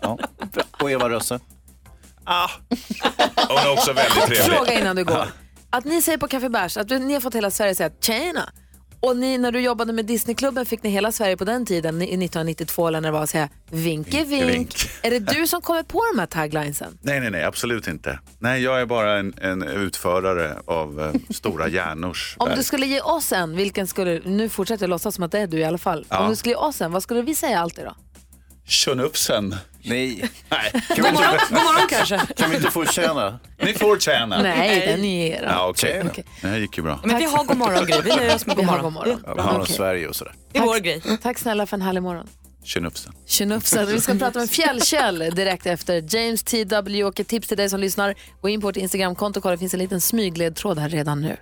[0.00, 0.18] Ja.
[0.80, 1.40] Och Eva Rösse?
[2.24, 2.48] Ah.
[3.48, 4.56] Hon är också väldigt trevlig.
[4.56, 5.26] Fråga innan du går.
[5.70, 7.90] Att ni säger på Café Bärs att du, ni har fått hela Sverige att säga
[8.00, 8.52] tjena.
[9.00, 12.04] Och ni, när du jobbade med Disneyklubben fick ni hela Sverige på den tiden, i
[12.04, 14.50] 1992 eller när det var att säga vinke vink.
[14.50, 14.74] vink.
[15.02, 16.98] Är det du som kommer på de här taglinesen?
[17.02, 18.18] Nej, nej, nej, absolut inte.
[18.38, 22.58] Nej, jag är bara en, en utförare av eh, stora hjärnors Om verk.
[22.58, 25.46] du skulle ge oss en, vilken skulle, nu fortsätter jag låtsas som att det är
[25.46, 26.06] du i alla fall.
[26.08, 26.18] Ja.
[26.18, 27.94] Om du skulle ge oss en, vad skulle vi säga alltid då?
[28.66, 29.54] Tjönupsen.
[29.86, 30.30] Nej.
[30.48, 30.70] Nej.
[30.72, 32.20] Kan vi, inte, God morgon kanske.
[32.36, 33.38] kan vi inte få tjäna?
[33.58, 34.42] Ni får tjäna.
[34.42, 35.42] Nej, den är er.
[35.50, 36.02] Ja, okej.
[36.10, 36.24] Okej.
[36.40, 37.00] Det här gick ju bra.
[37.04, 38.00] Men vi har god morgon Gry.
[38.04, 38.82] Vi nöjer oss med god morgon.
[38.84, 39.22] god morgon.
[39.26, 39.74] Ja, vi har Okej.
[39.74, 40.34] Sverige och sådär.
[40.52, 41.02] Det är vår grej.
[41.22, 42.26] Tack snälla för en härlig morgon.
[42.64, 43.12] Tjönupsen.
[43.26, 43.86] Tjenufsen.
[43.86, 47.80] Vi ska prata med Fjällkäll direkt efter James TW och ett tips till dig som
[47.80, 48.14] lyssnar.
[48.40, 51.36] Gå in på vårt Instagramkonto och kolla, det finns en liten smygledtråd här redan nu.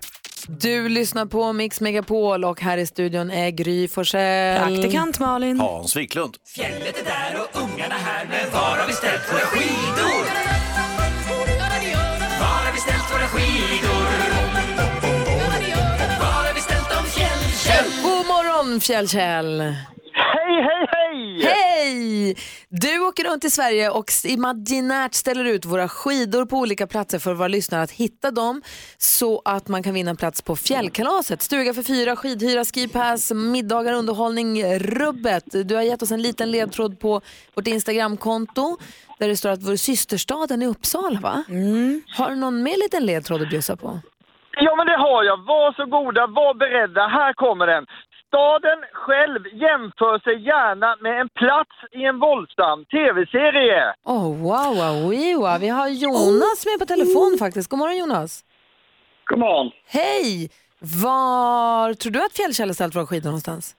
[0.48, 4.58] Du lyssnar på Mix Megapol och här i studion är Gry Forssell.
[4.58, 5.60] Praktikant Malin.
[5.60, 6.36] Hans Wiklund.
[6.54, 10.24] Fjället är där och ungarna här, men var har vi ställt våra skidor?
[12.40, 14.04] Var har vi ställt våra skidor?
[16.20, 18.02] Var har vi ställt dem, Fjällkäll?
[18.02, 19.74] God morgon Fjällkäll!
[20.46, 21.42] Hej, hej, hej!
[21.42, 22.36] Hej!
[22.68, 27.34] Du åker runt i Sverige och imaginärt ställer ut våra skidor på olika platser för
[27.34, 28.62] våra lyssnare att hitta dem
[28.98, 31.42] så att man kan vinna en plats på fjällkalaset.
[31.42, 35.44] Stuga för fyra, skidhyra, skipass, middagar, underhållning, rubbet.
[35.68, 37.20] Du har gett oss en liten ledtråd på
[37.54, 38.78] vårt Instagramkonto
[39.18, 41.44] där det står att vår systerstaden är Uppsala va?
[42.16, 44.00] Har du någon mer liten ledtråd att bjussa på?
[44.56, 45.36] Ja, men det har jag.
[45.36, 47.06] Var så goda, var beredda.
[47.06, 47.86] Här kommer den.
[48.34, 53.94] Staden själv jämför sig gärna med en plats i en våldsam tv-serie.
[54.04, 54.94] Oh, wow, wow,
[55.42, 55.60] wow.
[55.60, 57.70] Vi har Jonas med på telefon faktiskt.
[57.70, 58.44] God morgon Jonas.
[59.24, 59.70] God morgon.
[59.86, 60.50] Hej!
[61.04, 63.76] Var tror du att Fjällkäll har ställt våra skidor någonstans?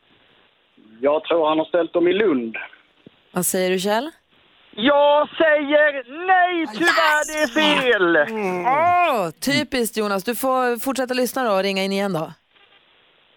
[1.01, 2.55] Jag tror han har ställt dem i Lund.
[3.31, 4.11] Vad säger du Kjell?
[4.75, 5.93] Jag säger
[6.27, 8.17] nej, tyvärr, det är fel!
[8.67, 10.23] Åh, typiskt Jonas.
[10.23, 12.31] Du får fortsätta lyssna då och ringa in igen då.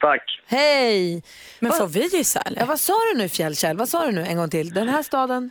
[0.01, 0.22] Tack.
[0.46, 1.22] Hej!
[1.61, 2.61] Men Vad- får vi gissa eller?
[2.61, 3.76] Ja, vad sa du nu Fjällkäll?
[3.76, 4.68] Vad sa du nu en gång till?
[4.74, 5.51] Den här staden?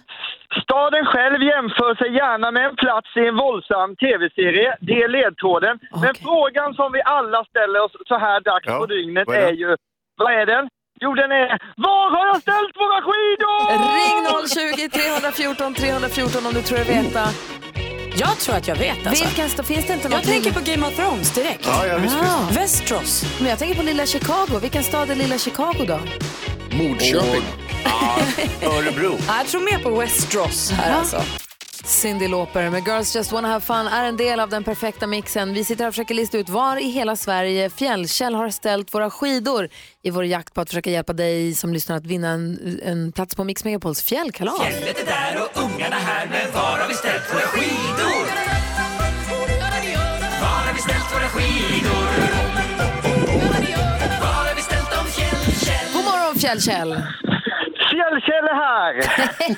[0.64, 4.70] Staden själv jämför sig gärna med en plats i en våldsam tv-serie.
[4.82, 5.80] Det är ledtråden.
[6.04, 9.70] Men frågan som vi alla ställer oss så här dags Ja, på dygnet är ju,
[10.22, 10.70] vad är den?
[11.02, 11.48] Jo, den är,
[11.86, 13.60] var har jag ställt våra skidor?
[14.00, 17.24] Ring 020 314 314 om du tror dig veta.
[18.20, 19.26] Jag tror att jag vet alltså.
[19.26, 19.66] Vilken stad?
[19.66, 21.66] Finns det inte Jag något tänker lilla- på Game of Thrones direkt.
[21.66, 22.58] Ja, ja, visst, visst.
[22.58, 23.26] Västerås.
[23.40, 24.60] Men jag tänker på lilla Chicago.
[24.62, 26.00] Vilken stad är lilla Chicago då?
[26.78, 27.44] Mordköping.
[28.62, 29.18] Örebro.
[29.28, 30.96] Ja, Jag tror mer på Västerås här Ja.
[30.98, 31.24] alltså.
[31.88, 35.54] Cyndi Lauper med Girls Just Wanna Have Fun är en del av den perfekta mixen.
[35.54, 39.10] Vi sitter här och försöker lista ut var i hela Sverige Fjällkäll har ställt våra
[39.10, 39.70] skidor
[40.04, 43.36] i vår jakt på att försöka hjälpa dig som lyssnar att vinna en, en plats
[43.36, 44.62] på Mix Megapols fjällkalas.
[44.62, 48.28] Fjället är där och ungarna här, men var har vi ställt våra skidor?
[50.42, 52.06] Var har vi ställt våra skidor?
[54.22, 55.94] Var har vi ställt dem, Fjällkäll?
[55.94, 57.04] God morgon Fjällkäll!
[58.08, 58.94] Fjällkäll är här!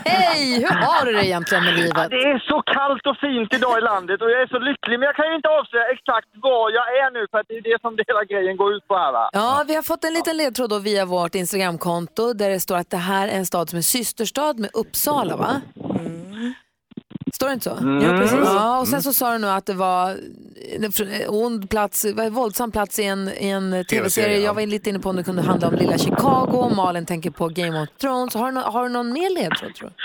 [0.06, 0.60] Hej!
[0.64, 2.10] Hur har du det egentligen med livet?
[2.10, 5.06] Det är så kallt och fint idag i landet och jag är så lycklig men
[5.06, 7.92] jag kan ju inte avslöja exakt var jag är nu för det är det som
[8.08, 9.30] hela grejen går ut på här va.
[9.34, 12.90] Ja, vi har fått en liten ledtråd då via vårt Instagramkonto där det står att
[12.90, 15.62] det här är en stad som är systerstad med Uppsala, va?
[17.34, 17.76] Står det inte så?
[17.76, 18.04] Mm.
[18.12, 18.40] Ja, precis.
[18.44, 20.10] Ja, och sen så sa du nu att det var
[20.76, 20.92] en
[21.28, 24.38] ond plats, en våldsam plats i en, i en tv-serie.
[24.38, 24.46] Ja.
[24.46, 26.72] Jag var lite inne på om det kunde handla om lilla Chicago.
[26.76, 28.36] Malin tänker på Game of Thrones.
[28.36, 29.96] Har du, nå- har du någon mer ledtråd tror du?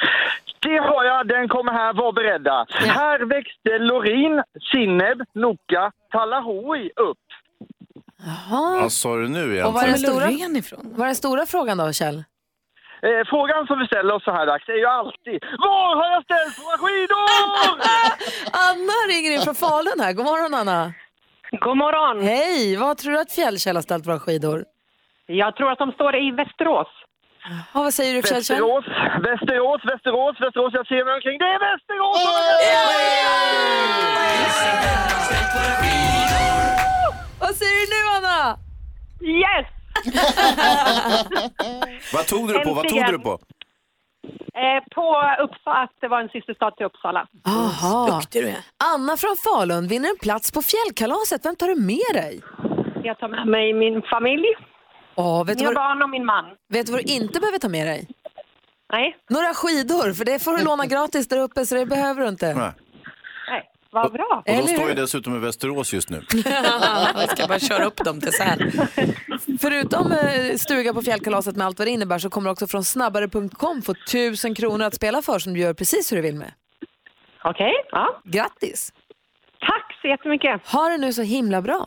[0.69, 2.67] Det har jag, den kommer här, var beredda.
[2.71, 4.43] Här växte Lorin,
[4.73, 7.19] Sineb, Noka, Talahui upp.
[8.27, 8.81] Jaha.
[8.83, 9.67] Vad sa du nu egentligen?
[9.67, 10.81] Och vad är, den stora, ifrån?
[10.95, 12.25] vad är den stora frågan då, Kjell?
[13.09, 16.23] Eh, frågan som vi ställer oss så här dags är ju alltid Var har jag
[16.29, 17.25] ställt våra skidor?
[18.69, 20.13] Anna ringer in från Falun här.
[20.13, 20.93] God morgon Anna.
[21.65, 22.23] God morgon.
[22.23, 24.65] Hej, vad tror du att Fjällkäll har ställt våra skidor?
[25.27, 26.89] Jag tror att de står i Västerås.
[27.75, 28.57] Ja, vad säger du Fjällkäll?
[28.57, 28.85] Västerås,
[29.29, 30.73] Västerås, Västerås, Västerås.
[30.79, 31.39] Jag ser mig omkring.
[31.39, 32.21] Det är Västerås!
[37.41, 38.59] Vad säger du nu Anna?
[39.21, 39.74] Yes!
[42.13, 42.75] Vad tog du på?
[42.75, 43.39] Vad tog du på?
[44.55, 47.27] Eh, på Uppsala, att det var en systerstad till Uppsala.
[47.47, 48.07] Aha.
[48.11, 48.59] Duktig du är.
[48.95, 51.45] Anna från Falun vinner en plats på fjällkalaset.
[51.45, 52.41] Vem tar du med dig?
[53.03, 54.45] Jag tar med mig min familj,
[55.47, 56.45] vet, du mina vad, barn och min man.
[56.69, 58.09] vet du vad du inte behöver ta med dig?
[58.93, 59.17] Nej.
[59.31, 62.55] Några skidor, för det får du låna gratis där uppe så det behöver du inte.
[62.55, 62.73] Nej.
[63.95, 64.43] Vad bra.
[64.47, 66.23] Och de står ju dessutom i Västerås just nu.
[67.15, 68.71] Jag ska bara köra upp dem till här.
[69.61, 72.85] Förutom eh, stuga på fjällkalaset med allt vad det innebär så kommer du också från
[72.85, 76.53] snabbare.com få tusen kronor att spela för som du gör precis hur du vill med.
[77.45, 78.21] Okej, ja.
[78.25, 78.93] Grattis!
[79.61, 80.67] Tack så jättemycket.
[80.69, 81.87] Ha det nu så himla bra.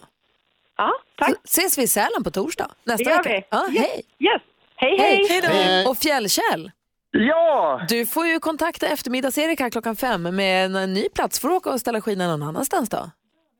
[0.77, 1.29] Ja, tack.
[1.29, 3.29] Så ses vi i Sälen på torsdag nästa Det gör vecka.
[3.29, 3.43] vi.
[3.49, 3.81] Ja, Yes.
[3.81, 4.03] hej!
[4.19, 4.41] Yes.
[4.75, 5.25] Hej, hej.
[5.29, 5.89] Hej då!
[5.91, 6.71] Och Fjällkäll,
[7.20, 7.82] Ja!
[7.89, 11.39] du får ju kontakta eftermiddags-Erik här klockan fem med en, ny plats.
[11.39, 13.09] Får du åka och ställa skidorna någon annanstans då?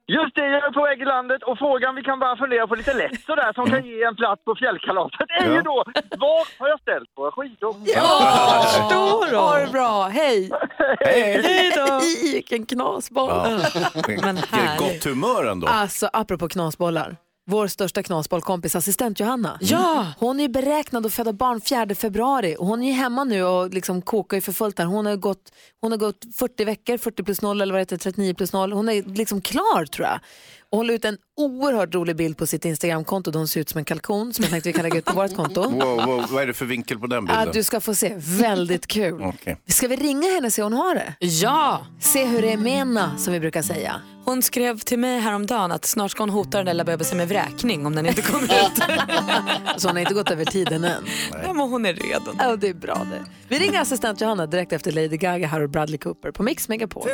[0.10, 2.76] Just det, jag är på väg i landet och frågan vi kan bara fundera på
[2.76, 5.62] lite lätt sådär som kan ge en plats på fjällkalaset är ju Ja.
[5.62, 5.84] då
[6.18, 7.76] Var har jag ställt våra skidor?
[7.86, 9.38] Ja, förstår du?
[9.38, 10.52] Ha det bra, hej!
[11.00, 11.42] Hej!
[11.44, 12.00] Hej då!
[12.34, 13.30] Vilken knasboll!
[13.30, 13.90] Ja.
[14.24, 14.80] Men härligt.
[14.80, 15.68] Gott humör ändå.
[15.68, 17.16] Alltså, apropå knasbollar.
[17.50, 19.58] Vår största knasbollkompis, assistent Johanna.
[19.62, 20.14] Ja.
[20.20, 24.02] Hon är beräknad att föda barn 4 februari och hon är hemma nu och liksom
[24.02, 24.86] kokar för fullt där.
[24.86, 28.34] Hon har gått, hon har gått 40 veckor, 40 plus 0 eller vad heter, 39
[28.34, 28.72] plus 0.
[28.72, 30.20] Hon är liksom klar tror jag.
[30.70, 33.70] Och hon la ut en oerhört rolig bild på sitt Instagramkonto där hon ser ut
[33.70, 35.62] som en kalkon som jag tänkte vi kan lägga ut på vårt konto.
[35.62, 37.46] Wow, wow, vad är det för vinkel på den bilden?
[37.46, 39.22] Ja, du ska få se, väldigt kul.
[39.24, 39.62] Okej.
[39.68, 41.14] Ska vi ringa henne och se hur hon har det?
[41.20, 41.86] Ja!
[42.00, 44.02] Se hur det är mena som vi brukar säga.
[44.30, 47.28] Hon skrev till mig häromdagen att snart ska hon hota den där lilla bebisen med
[47.28, 48.78] vräkning om den inte kommer ut.
[49.78, 51.06] Så hon har inte gått över tiden än.
[51.32, 52.32] Ja, men hon är redo.
[52.40, 53.26] Ja, det är bra det.
[53.48, 57.08] Vi ringer assistent Johanna direkt efter Lady Gaga här och Bradley Cooper på Mix Megapol.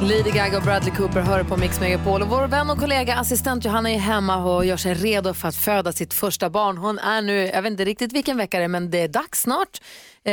[0.00, 3.64] Lady Gaga och Bradley Cooper hör på Mix Megapol och vår vän och kollega assistent
[3.64, 6.76] Johanna är hemma och gör sig redo för att föda sitt första barn.
[6.76, 9.42] Hon är nu, jag vet inte riktigt vilken vecka det är, men det är dags
[9.42, 9.80] snart.
[10.24, 10.32] Eh,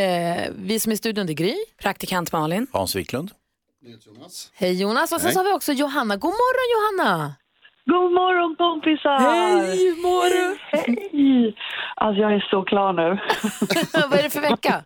[0.55, 1.55] vi som är i studion, det är Gry.
[1.81, 2.67] Praktikant Malin.
[2.71, 3.31] Hans Wiklund.
[4.53, 5.11] Hej Jonas.
[5.11, 5.33] Och sen Hej.
[5.33, 6.15] så har vi också Johanna.
[6.15, 7.35] God morgon Johanna!
[7.85, 9.19] God morgon kompisar!
[9.19, 10.57] Hej, hur mår du?
[10.71, 11.55] Hej!
[11.95, 13.19] Alltså jag är så klar nu.
[14.09, 14.83] Vad är det för vecka?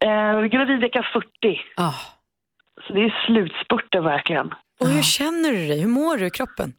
[0.00, 1.28] eh, gravid vecka 40.
[1.76, 1.92] Ah.
[2.86, 4.46] Så det är slutspurten verkligen.
[4.80, 5.80] Och hur känner du dig?
[5.80, 6.72] Hur mår du i kroppen?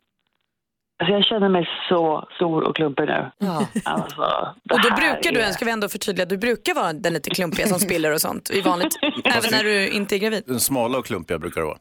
[0.99, 3.31] Alltså jag känner mig så stor och klumpig nu.
[3.37, 3.67] Ja.
[3.83, 4.21] Alltså,
[4.69, 7.67] Och då brukar du, är- ska vi ändå förtydliga, du brukar vara den lite klumpiga
[7.67, 10.43] som spiller och sånt i vanligt, även när du inte är gravid.
[10.47, 11.77] Den smala och klumpiga brukar det vara.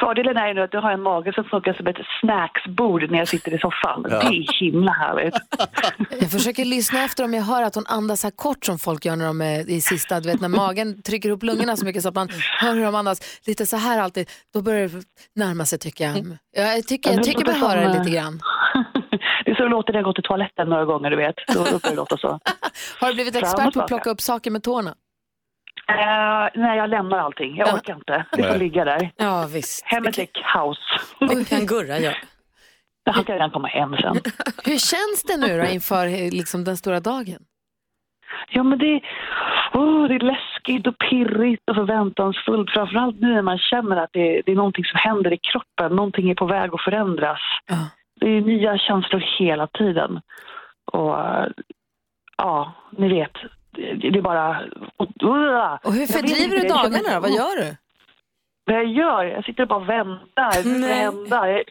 [0.00, 3.18] Fördelen är ju nu att du har en mage som funkar som ett snacksbord när
[3.18, 4.06] jag sitter i soffan.
[4.10, 4.18] Ja.
[4.18, 5.34] Det är himla härligt.
[6.20, 9.04] Jag försöker lyssna efter om jag hör att hon andas så här kort som folk
[9.04, 12.02] gör när de är i sista, du vet när magen trycker upp lungorna så mycket
[12.02, 12.28] så att man
[12.60, 14.30] hör hur de andas lite så här alltid.
[14.54, 15.02] Då börjar det
[15.34, 16.38] närma sig tycker jag.
[16.56, 18.40] Jag tycker, jag tycker mig höra det lite grann.
[19.44, 21.34] Det är så det låter när jag går till toaletten några gånger, du vet.
[21.48, 22.28] Då då börjar det låta så.
[23.00, 24.94] Har du blivit expert på att plocka upp saker med tårna?
[25.88, 27.56] Eh, nej, jag lämnar allting.
[27.56, 28.24] Jag orkar inte.
[28.32, 29.10] Det får ligga där.
[29.16, 29.84] Ja, visst.
[29.84, 30.78] Hemmet är kaos.
[31.20, 32.16] Det kan Gurra göra.
[33.10, 34.16] Han kan redan komma hem sen.
[34.64, 37.38] Hur känns det nu då inför liksom, den stora dagen?
[38.48, 39.00] Ja, men det,
[39.72, 42.70] oh, det är läskigt och pirrigt och förväntansfullt.
[42.70, 45.96] Framförallt nu när man känner att det, det är någonting som händer i kroppen.
[45.96, 47.40] Någonting är på väg att förändras.
[48.20, 50.20] Det är nya känslor hela tiden.
[50.92, 51.16] Och
[52.36, 53.32] ja, ni vet.
[53.76, 54.60] Det, är bara...
[55.84, 57.20] Och hur fördriver du dagarna då?
[57.20, 57.76] Vad gör du?
[58.64, 59.24] Vad jag gör?
[59.24, 60.62] Jag sitter bara och väntar.
[60.62, 61.50] Det ska hända.
[61.50, 61.64] Jag-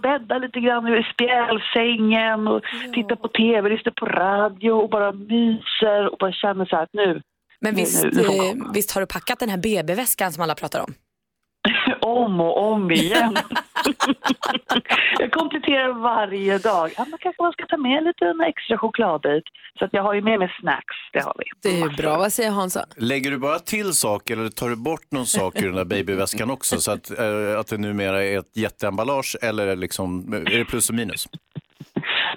[0.00, 2.62] bäddar lite grann i spjälsängen och
[2.94, 6.92] tittar på tv, lyssnar på radio och bara myser och bara känner så här att
[6.92, 7.22] nu,
[7.60, 10.80] Men visst, nu, nu eh, visst har du packat den här BB-väskan som alla pratar
[10.80, 10.94] om?
[12.02, 13.36] Om och om igen.
[15.18, 16.90] jag kompletterar varje dag.
[16.96, 19.44] Ja, men kanske man ska ta med lite en extra choklad dit.
[19.78, 21.44] Så att jag har ju med mig snacks, det har vi.
[21.62, 22.18] Det är ju bra.
[22.18, 22.86] Vad säger Hansa?
[22.96, 26.50] Lägger du bara till saker eller tar du bort någon sak ur den där babyväskan
[26.50, 30.88] också så att, eh, att det numera är ett jätteemballage eller liksom, är det plus
[30.88, 31.28] och minus?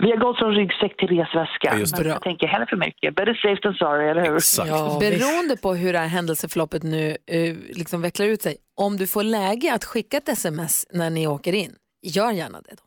[0.03, 1.67] Vi har gått från ryggsäck till resväska.
[1.71, 2.03] Ja, just det.
[2.03, 3.15] men jag tänker hellre för mycket.
[3.15, 4.99] Better safe than sorry, eller hur?
[4.99, 9.23] Beroende på hur det här händelseförloppet nu eh, liksom vecklar ut sig, om du får
[9.23, 12.75] läge att skicka ett sms när ni åker in, gör gärna det.
[12.77, 12.83] Då.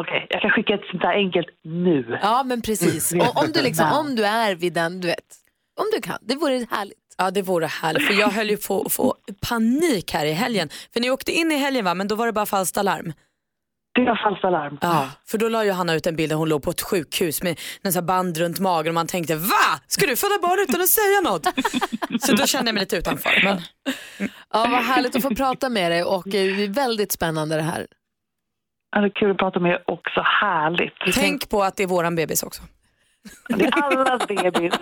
[0.00, 2.18] Okej, jag kan skicka ett sånt där enkelt nu.
[2.22, 3.12] Ja, men precis.
[3.12, 3.26] Mm.
[3.26, 5.36] Och om, du liksom, om du är vid den, du vet,
[5.80, 6.96] om du kan, det vore härligt.
[7.18, 9.14] Ja det vore härligt för jag höll ju på att få
[9.48, 10.68] panik här i helgen.
[10.92, 13.12] För ni åkte in i helgen va men då var det bara falskt alarm.
[13.92, 14.78] Det var falskt alarm.
[14.80, 17.42] Ja, för då la ju Hanna ut en bild där hon låg på ett sjukhus
[17.42, 19.80] med en sån här band runt magen och man tänkte va?
[19.86, 21.46] Ska du föda barn utan att säga något?
[22.26, 23.40] Så då kände jag mig lite utanför.
[23.44, 23.60] Men...
[24.52, 27.62] Ja, vad härligt att få prata med dig och eh, det är väldigt spännande det
[27.62, 27.86] här.
[28.92, 30.20] Ja, det är kul att prata med er också.
[30.20, 31.14] Härligt.
[31.14, 32.62] Tänk på att det är våran bebis också.
[33.48, 34.74] Det är allas bebis.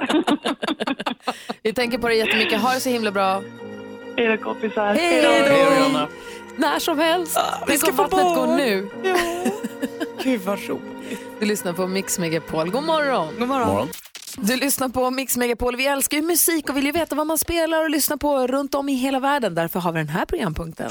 [1.63, 2.61] Vi tänker på det jättemycket.
[2.61, 3.43] Ha det så himla bra.
[4.19, 4.95] Hej då kompisar.
[4.95, 6.09] Hej då!
[6.57, 7.39] När som helst.
[7.67, 8.89] Tänk om vattnet går nu.
[10.23, 11.21] Gud vad roligt.
[11.41, 12.71] Du lyssnar på Mix Megapol.
[12.71, 13.29] God morgon.
[13.39, 13.89] God morgon.
[14.37, 15.77] Du lyssnar på Mix Megapol.
[15.77, 18.75] Vi älskar ju musik och vill ju veta vad man spelar och lyssnar på runt
[18.75, 19.55] om i hela världen.
[19.55, 20.91] Därför har vi den här programpunkten.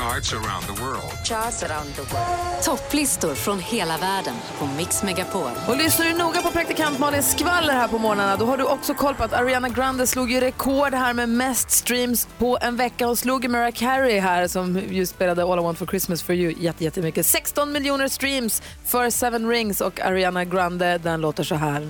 [0.00, 1.12] Charts around the world.
[1.24, 2.62] Charts around the world.
[2.64, 5.50] Topplistor från hela världen på Mix Megapol.
[5.68, 8.94] Och lyssnar du noga på praktikant Malins skvaller här på morgnarna då har du också
[8.94, 13.06] koll på att Ariana Grande slog ju rekord här med mest streams på en vecka.
[13.06, 16.34] Hon slog ju Mariah Carey här som ju spelade All I Want For Christmas For
[16.34, 17.26] You jätte- jättemycket.
[17.26, 21.88] 16 miljoner streams för Seven Rings och Ariana Grande den låter så här.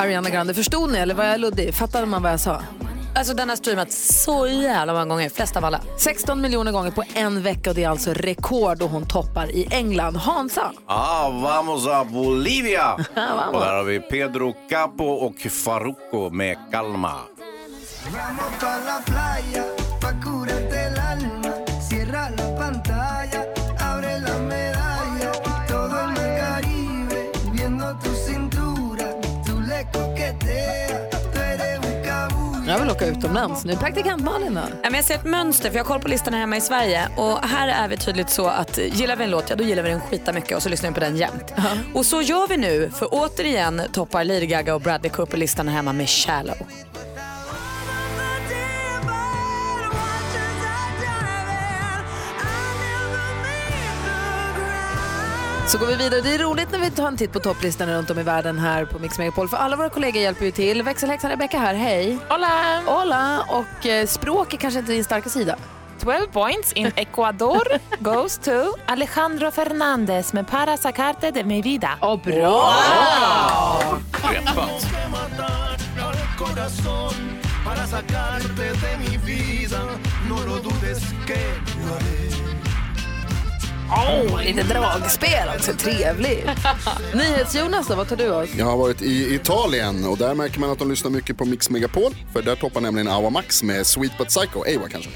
[0.00, 1.74] Ariana Grande, förstod ni eller var jag luddig?
[1.74, 2.62] Fattade man vad jag sa?
[3.14, 5.80] Alltså den har streamats så jävla många gånger, flest av alla.
[5.98, 9.68] 16 miljoner gånger på en vecka och det är alltså rekord och hon toppar i
[9.70, 10.16] England.
[10.16, 10.72] Hansa?
[10.86, 12.96] Ah, vamos a Bolivia!
[13.14, 13.54] vamos.
[13.54, 17.14] och där har vi Pedro Capo och Farruko med Calma.
[32.70, 33.76] Jag vill åka utomlands nu.
[33.76, 34.60] Praktikant Malin då?
[34.60, 36.60] Ja, men Jag ser ett mönster för jag har koll på listan här hemma i
[36.60, 39.82] Sverige och här är vi tydligt så att gillar vi en låt, ja då gillar
[39.82, 41.54] vi den skita mycket och så lyssnar vi på den jämt.
[41.94, 45.76] Och så gör vi nu för återigen toppar Lady Gaga och Bradley Cooper listan här
[45.76, 46.56] hemma med Shallow.
[55.70, 56.20] Så går vi vidare.
[56.20, 58.84] Det är roligt när vi tar en titt på topplistan runt om i världen här
[58.84, 59.48] på Mix Megapol.
[59.48, 60.82] För alla våra kollegor hjälper ju till.
[60.82, 62.18] Växelhäxan Rebecca här, hej.
[62.28, 62.82] Hola!
[62.86, 63.44] Hola!
[63.48, 65.56] Och eh, språk är kanske inte din starka sida.
[66.00, 67.62] 12 points in Ecuador
[67.98, 68.50] goes to
[68.86, 71.98] Alejandro Fernandez med Para sacarte de mi vida.
[72.00, 72.72] Oh, bra!
[74.12, 74.40] Que
[75.10, 75.70] matar
[83.90, 86.46] Oh, lite dragspel också, trevligt.
[87.14, 88.48] NyhetsJonas då, vad tar du oss?
[88.58, 91.70] Jag har varit i Italien och där märker man att de lyssnar mycket på Mix
[91.70, 92.12] Megapol.
[92.32, 95.10] För där toppar nämligen Awa Max med Sweet But Psycho, Ewa kanske.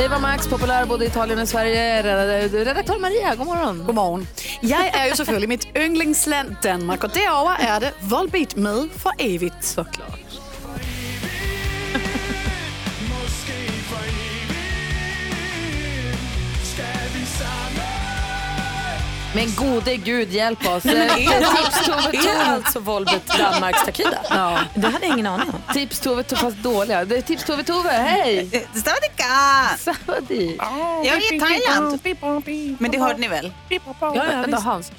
[0.00, 2.02] Eva Max, populär både i Italien och Sverige.
[2.02, 3.82] Red- Redaktör Maria, god morgon.
[3.86, 4.26] God morgen.
[4.62, 9.64] Jeg er jo selvfølgelig mit yndlingsland Danmark, og derover er det Volbeat med for evigt.
[9.64, 10.18] Såklart.
[19.34, 20.86] Men gode gud hjälp oss.
[20.86, 22.44] Är, Tips Tove Tove.
[22.44, 24.18] alltså Volbet Danmarks Takida?
[24.30, 24.58] Ja.
[24.74, 25.74] Det hade jag ingen aning om.
[25.74, 27.04] Tips Tove Tove, fast dåliga.
[27.04, 28.50] Det är Tips Tove Tove, hej!
[28.74, 29.24] Savadika!
[29.78, 30.56] Savadi.
[31.04, 32.00] Jag är i Thailand.
[32.78, 33.52] Men det hörde ni väl?
[34.00, 34.14] Ja,
[34.50, 34.92] ja, Hans.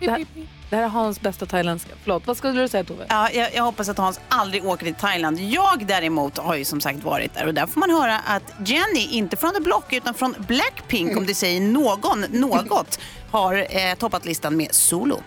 [0.00, 0.26] Det här,
[0.70, 1.90] det här är Hans bästa thailändska.
[2.02, 3.06] Förlåt, vad skulle du säga Tove?
[3.08, 5.40] Ja, jag, jag hoppas att Hans aldrig åker till Thailand.
[5.40, 9.08] Jag däremot har ju som sagt varit där och där får man höra att Jenny,
[9.10, 12.98] inte från The Block utan från Blackpink om det säger någon något,
[13.30, 15.22] har eh, toppat listan med Solo.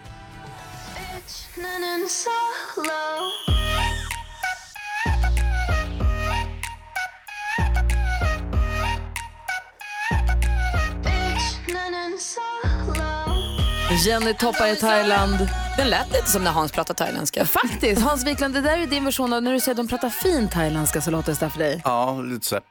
[13.96, 15.50] Jenny toppar i Thailand.
[15.78, 17.46] Den lät lite som när Hans pratade thailändska.
[17.46, 18.02] Faktiskt.
[18.02, 20.50] Hans Wiklund, det där är din version av när du säger att de pratar fin
[20.50, 21.82] thailändska så låter det där för dig.
[21.84, 22.64] Ja, lite så här.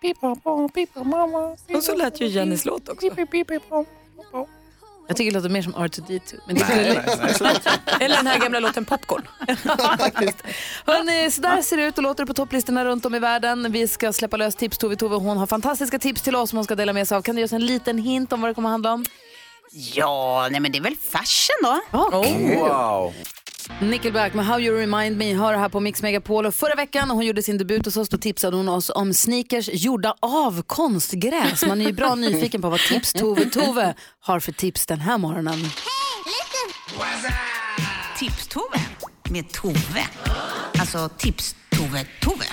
[1.76, 3.06] Och så lät ju Jennys låt också.
[5.08, 6.34] Jag tycker det låter mer som R2D2.
[6.46, 7.54] Men det Nej, nej, nej,
[8.00, 9.22] Eller den här gamla låten Popcorn.
[10.86, 13.72] Hörrni, så där ser det ut och låter det på topplistorna runt om i världen.
[13.72, 15.16] Vi ska släppa lös tips Tove Tove.
[15.16, 17.22] Hon har fantastiska tips till oss som hon ska dela med sig av.
[17.22, 19.04] Kan du ge oss en liten hint om vad det kommer att handla om?
[19.76, 21.80] Ja, nej men det är väl fashion då.
[22.58, 23.14] Wow.
[23.80, 26.46] Nickelback med How You Remind Me hör här på Mix Megapol.
[26.46, 29.14] Och förra veckan när hon gjorde sin debut hos oss då tipsade hon oss om
[29.14, 31.64] sneakers gjorda av konstgräs.
[31.66, 35.18] Man är ju bra nyfiken på vad tips Tove Tove har för tips den här
[35.18, 35.58] morgonen.
[38.18, 38.80] Tips-Tove
[39.30, 40.08] med Tove.
[40.78, 42.46] Alltså Tips-Tove-Tove.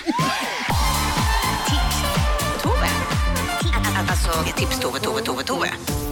[1.69, 2.89] Tips-Tove.
[4.09, 6.10] Alltså Tips-Tove-Tove-Tove-Tove.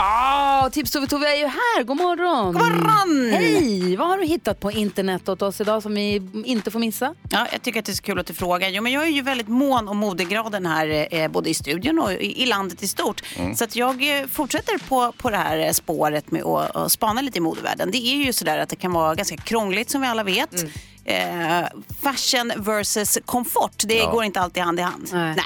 [0.00, 1.82] Ah, tips Tove Tove är ju här.
[1.82, 2.52] God morgon.
[2.52, 3.30] God morgon.
[3.32, 3.96] Hej!
[3.96, 7.14] Vad har du hittat på internet åt oss idag som vi inte får missa?
[7.30, 8.68] Ja, jag tycker att det är så kul att du frågar.
[8.68, 12.12] Jo, men jag är ju väldigt mån om modegraden här, eh, både i studion och
[12.12, 13.22] i, i landet i stort.
[13.36, 13.54] Mm.
[13.56, 17.20] Så att jag eh, fortsätter på, på det här eh, spåret med att att spana
[17.20, 17.90] lite i modevärlden.
[17.90, 20.64] Det är ju sådär att det kan vara ganska krångligt som vi alla vet.
[21.04, 21.64] Eh,
[22.02, 24.10] fashion versus komfort, det Ja.
[24.10, 25.08] går inte alltid hand i hand.
[25.12, 25.36] Nej.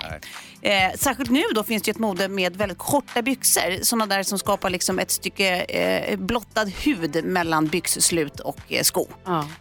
[0.64, 3.84] Eh, särskilt nu då finns det ju ett mode med väldigt korta byxor.
[3.84, 9.06] Sådana där som skapar liksom ett stycke eh, blottad hud mellan byxslut och eh, sko.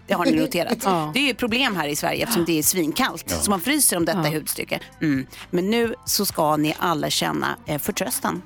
[0.07, 0.77] Det har ni noterat.
[0.83, 1.11] Ja.
[1.13, 3.25] Det är ju ett problem här i Sverige eftersom det är svinkallt.
[3.27, 3.35] Ja.
[3.35, 4.33] Så man fryser om detta Ja.
[4.39, 4.79] hudstycke.
[5.01, 5.27] Mm.
[5.49, 8.41] Men nu så ska ni alla känna eh, förtröstan.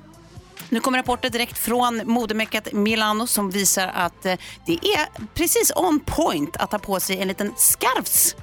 [0.68, 4.34] Nu kommer rapporter direkt från modemeckat Milano som visar att eh,
[4.66, 8.36] det är precis on point att ha på sig en liten skarvs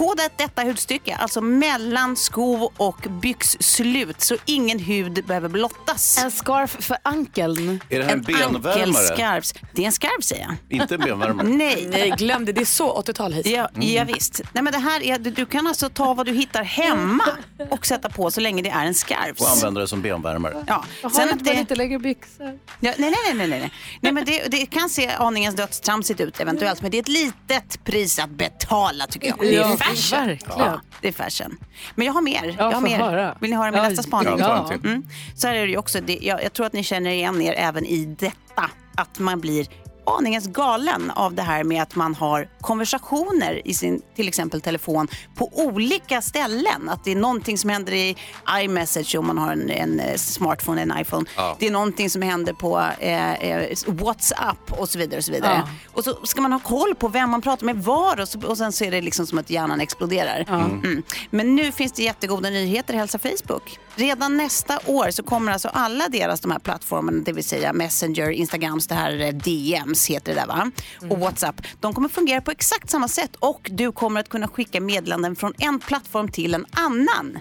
[0.00, 6.18] på det, detta hudstycke, alltså mellan sko och byxslut så ingen hud behöver blottas.
[6.24, 7.80] En scarf för ankeln.
[7.88, 8.72] Är det här en benvärmare?
[8.74, 9.54] ankelscarfs.
[9.74, 10.80] Det är en scarf säger jag.
[10.80, 11.46] Inte en benvärmare.
[11.48, 11.86] Nej.
[11.90, 12.52] Nej, glöm det.
[12.52, 13.46] Det är så 80-tal hit.
[13.46, 13.88] Ja, Mm.
[13.94, 14.40] ja visst.
[14.52, 17.24] Nej, men det här är, du, du kan alltså ta vad du hittar hemma
[17.70, 19.40] och sätta på så länge det är en scarf.
[19.40, 20.64] Och använda det som benvärmare.
[20.66, 20.84] Ja.
[21.02, 22.46] Jag Sen har att inte det, lite längre byxor.
[22.46, 23.72] ja, nej, nej, nej, nej, nej.
[24.00, 27.84] nej men det, det kan se aningens dödstramsigt ut eventuellt, men det är ett litet
[27.84, 29.38] pris att betala tycker jag.
[29.40, 30.26] Det är Ja, fashion.
[30.26, 30.58] verkligen.
[30.58, 31.56] Ja, det är fashion.
[31.94, 32.54] Men jag har mer.
[32.58, 32.98] jag har mer.
[32.98, 33.36] höra.
[33.40, 34.34] Vill ni höra min Ja, nästa spaning?
[34.38, 34.70] ja.
[34.84, 35.02] Mm.
[35.34, 36.00] Så här är det ju också.
[36.00, 38.70] Det, jag, jag tror att ni känner igen er även i detta.
[38.94, 39.66] Att man blir
[40.18, 45.08] aningens galen av det här med att man har konversationer i sin till exempel telefon
[45.34, 46.88] på olika ställen.
[46.88, 48.16] Att det är någonting som händer i
[48.50, 51.28] iMessage om man har en, en eh, smartphone, en iPhone.
[51.36, 51.56] Ja.
[51.58, 55.18] Det är någonting som händer på eh, eh, WhatsApp och så vidare.
[55.18, 55.62] Och så vidare.
[55.66, 55.70] Ja.
[55.92, 58.58] Och så ska man ha koll på vem man pratar med var och, så, och
[58.58, 60.44] sen så är det liksom som att hjärnan exploderar.
[60.48, 61.02] Mm.
[61.30, 63.78] Men nu finns det jättegoda nyheter Hälsa Facebook.
[64.00, 68.30] Redan nästa år så kommer alltså alla deras de här plattformarna, det vill säga Messenger,
[68.30, 70.70] Instagrams, det här eh, DMs heter det där va?
[71.10, 71.62] Och WhatsApp.
[71.80, 75.52] De kommer fungera på exakt samma sätt och du kommer att kunna skicka meddelanden från
[75.58, 77.38] en plattform till en annan.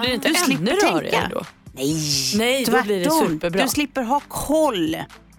[0.00, 1.28] Blir det inte du ännu slipper rörigare tänka.
[1.34, 1.44] då?
[1.72, 1.96] Nej,
[2.34, 3.28] Nej, då blir det tvärtom.
[3.28, 3.62] superbra.
[3.62, 4.96] Du slipper ha koll.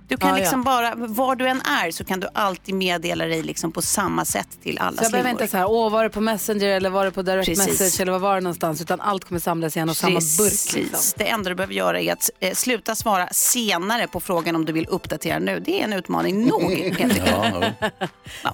[0.08, 0.40] Du kan Ja, ja.
[0.42, 4.26] liksom bara, var du än är så kan du alltid meddela dig liksom på samma
[4.26, 6.90] sätt till alla Så jag behöver inte så här, åh var det på Messenger eller
[6.90, 7.68] var det på direct Precis.
[7.80, 10.74] message eller vad var det någonstans utan allt kommer samlas i en och samma burk.
[10.76, 11.14] Liksom.
[11.18, 14.74] Det enda du behöver göra är att eh, sluta svara senare på frågan om du
[14.74, 15.60] vill uppdatera nu.
[15.60, 17.22] Det är en utmaning nog helt enkelt.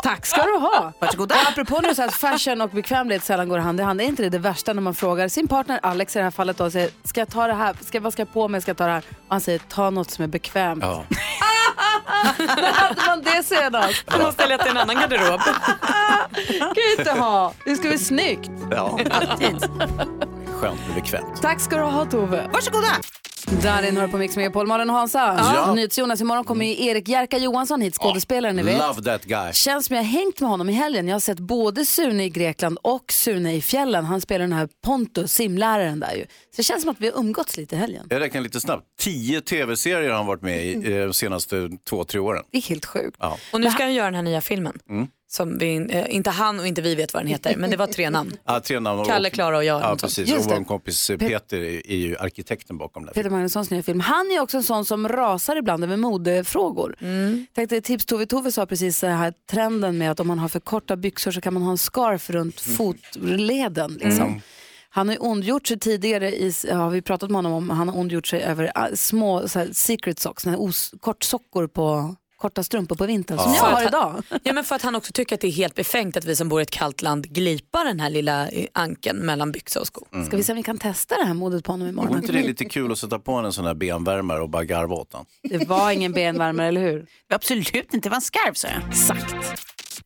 [0.04, 0.94] Tack ska du ha.
[1.00, 1.36] Varsågoda.
[1.52, 4.02] Apropå nu så att fashion och bekvämlighet sällan går hand i hand.
[4.02, 6.58] Är inte det det värsta när man frågar sin partner Alex i det här fallet
[6.58, 8.70] då, och säger, ska jag ta det här, ska, vad ska jag på mig, ska
[8.70, 9.04] jag ta det här?
[9.10, 10.84] Och han säger, ta något som är bekvämt.
[10.84, 11.04] Ja.
[12.38, 14.04] När hade man det senast?
[14.12, 15.42] Du måste leta en annan garderob.
[16.60, 17.54] kan ju inte ha.
[17.66, 18.52] Det ska bli snyggt.
[18.72, 19.00] Ja.
[19.12, 19.70] Alltid.
[20.62, 21.42] Skönt och bekvämt.
[21.42, 22.50] Tack ska du ha Tove.
[22.54, 22.88] Varsågoda.
[23.48, 24.68] Darin hör på Mix Megapol.
[24.68, 25.36] Malin och Hansa.
[25.38, 25.74] Ja.
[25.74, 26.22] NyhetsJonas.
[26.22, 28.78] Imorgon kommer ju Erik Jerka Johansson hit, skådespelaren ni vet.
[28.78, 29.54] Love that guy.
[29.54, 31.08] Känns som jag har hängt med honom i helgen.
[31.08, 34.06] Jag har sett både Sune i Grekland och Sune i fjällen.
[34.06, 36.22] Han spelar den här Pontus, simläraren där ju.
[36.22, 36.28] Så
[36.58, 38.08] det känns som att vi har umgåtts lite i helgen.
[38.10, 38.84] Jag räknar lite snabbt.
[39.00, 42.44] Tio tv-serier har han varit med i eh, de senaste två, tre åren.
[42.52, 43.18] Det är helt sjukt.
[43.20, 43.38] Ja.
[43.54, 44.80] Och nu ska han göra den här nya filmen.
[44.90, 45.08] Mm.
[45.34, 47.88] Som vi, eh, inte han och inte vi vet vad den heter, men det var
[47.88, 48.38] tre namn.
[48.46, 49.06] Ja, tre namn.
[49.06, 50.30] Kalle, Klara och jag, Ja, precis.
[50.30, 50.60] Just Och det.
[50.60, 53.14] vår kompis eh, Peter är är ju arkitekten bakom det.
[53.14, 54.00] Peter Magnussons nya film.
[54.00, 56.96] Han är också en sån som rasar ibland över modefrågor.
[57.00, 57.46] Mm.
[57.56, 60.60] Tänkte, tips Tove Tove sa precis så här trenden med att om man har för
[60.60, 63.94] korta byxor så kan man ha en scarf runt fotleden.
[63.94, 64.28] Liksom.
[64.28, 64.42] Mm.
[64.90, 67.98] Han har ju ondgjort sig tidigare, i, har vi pratat med honom om, han har
[67.98, 72.96] ondgjort sig över ah, små så här, secret socks, här os, kortsockor på korta strumpor
[72.96, 74.24] på vintern som jag har idag.
[74.30, 76.36] Han, ja, men för att han också tycker att det är helt befängt att vi
[76.36, 79.88] som bor i ett kallt land glipar den här lilla eh, ankeln mellan byxa och
[79.88, 80.06] sko.
[80.14, 80.26] Mm.
[80.26, 82.10] Ska vi se om vi kan testa det här modet på honom imorgon?
[82.10, 84.96] Vore inte det lite kul att sätta på en sån här benvärmare och bara garva
[84.96, 85.26] åt den?
[85.60, 87.06] Det var ingen benvärmare, eller hur?
[87.34, 88.90] Absolut inte, det var en scarf sa jag.
[88.90, 89.73] Exakt.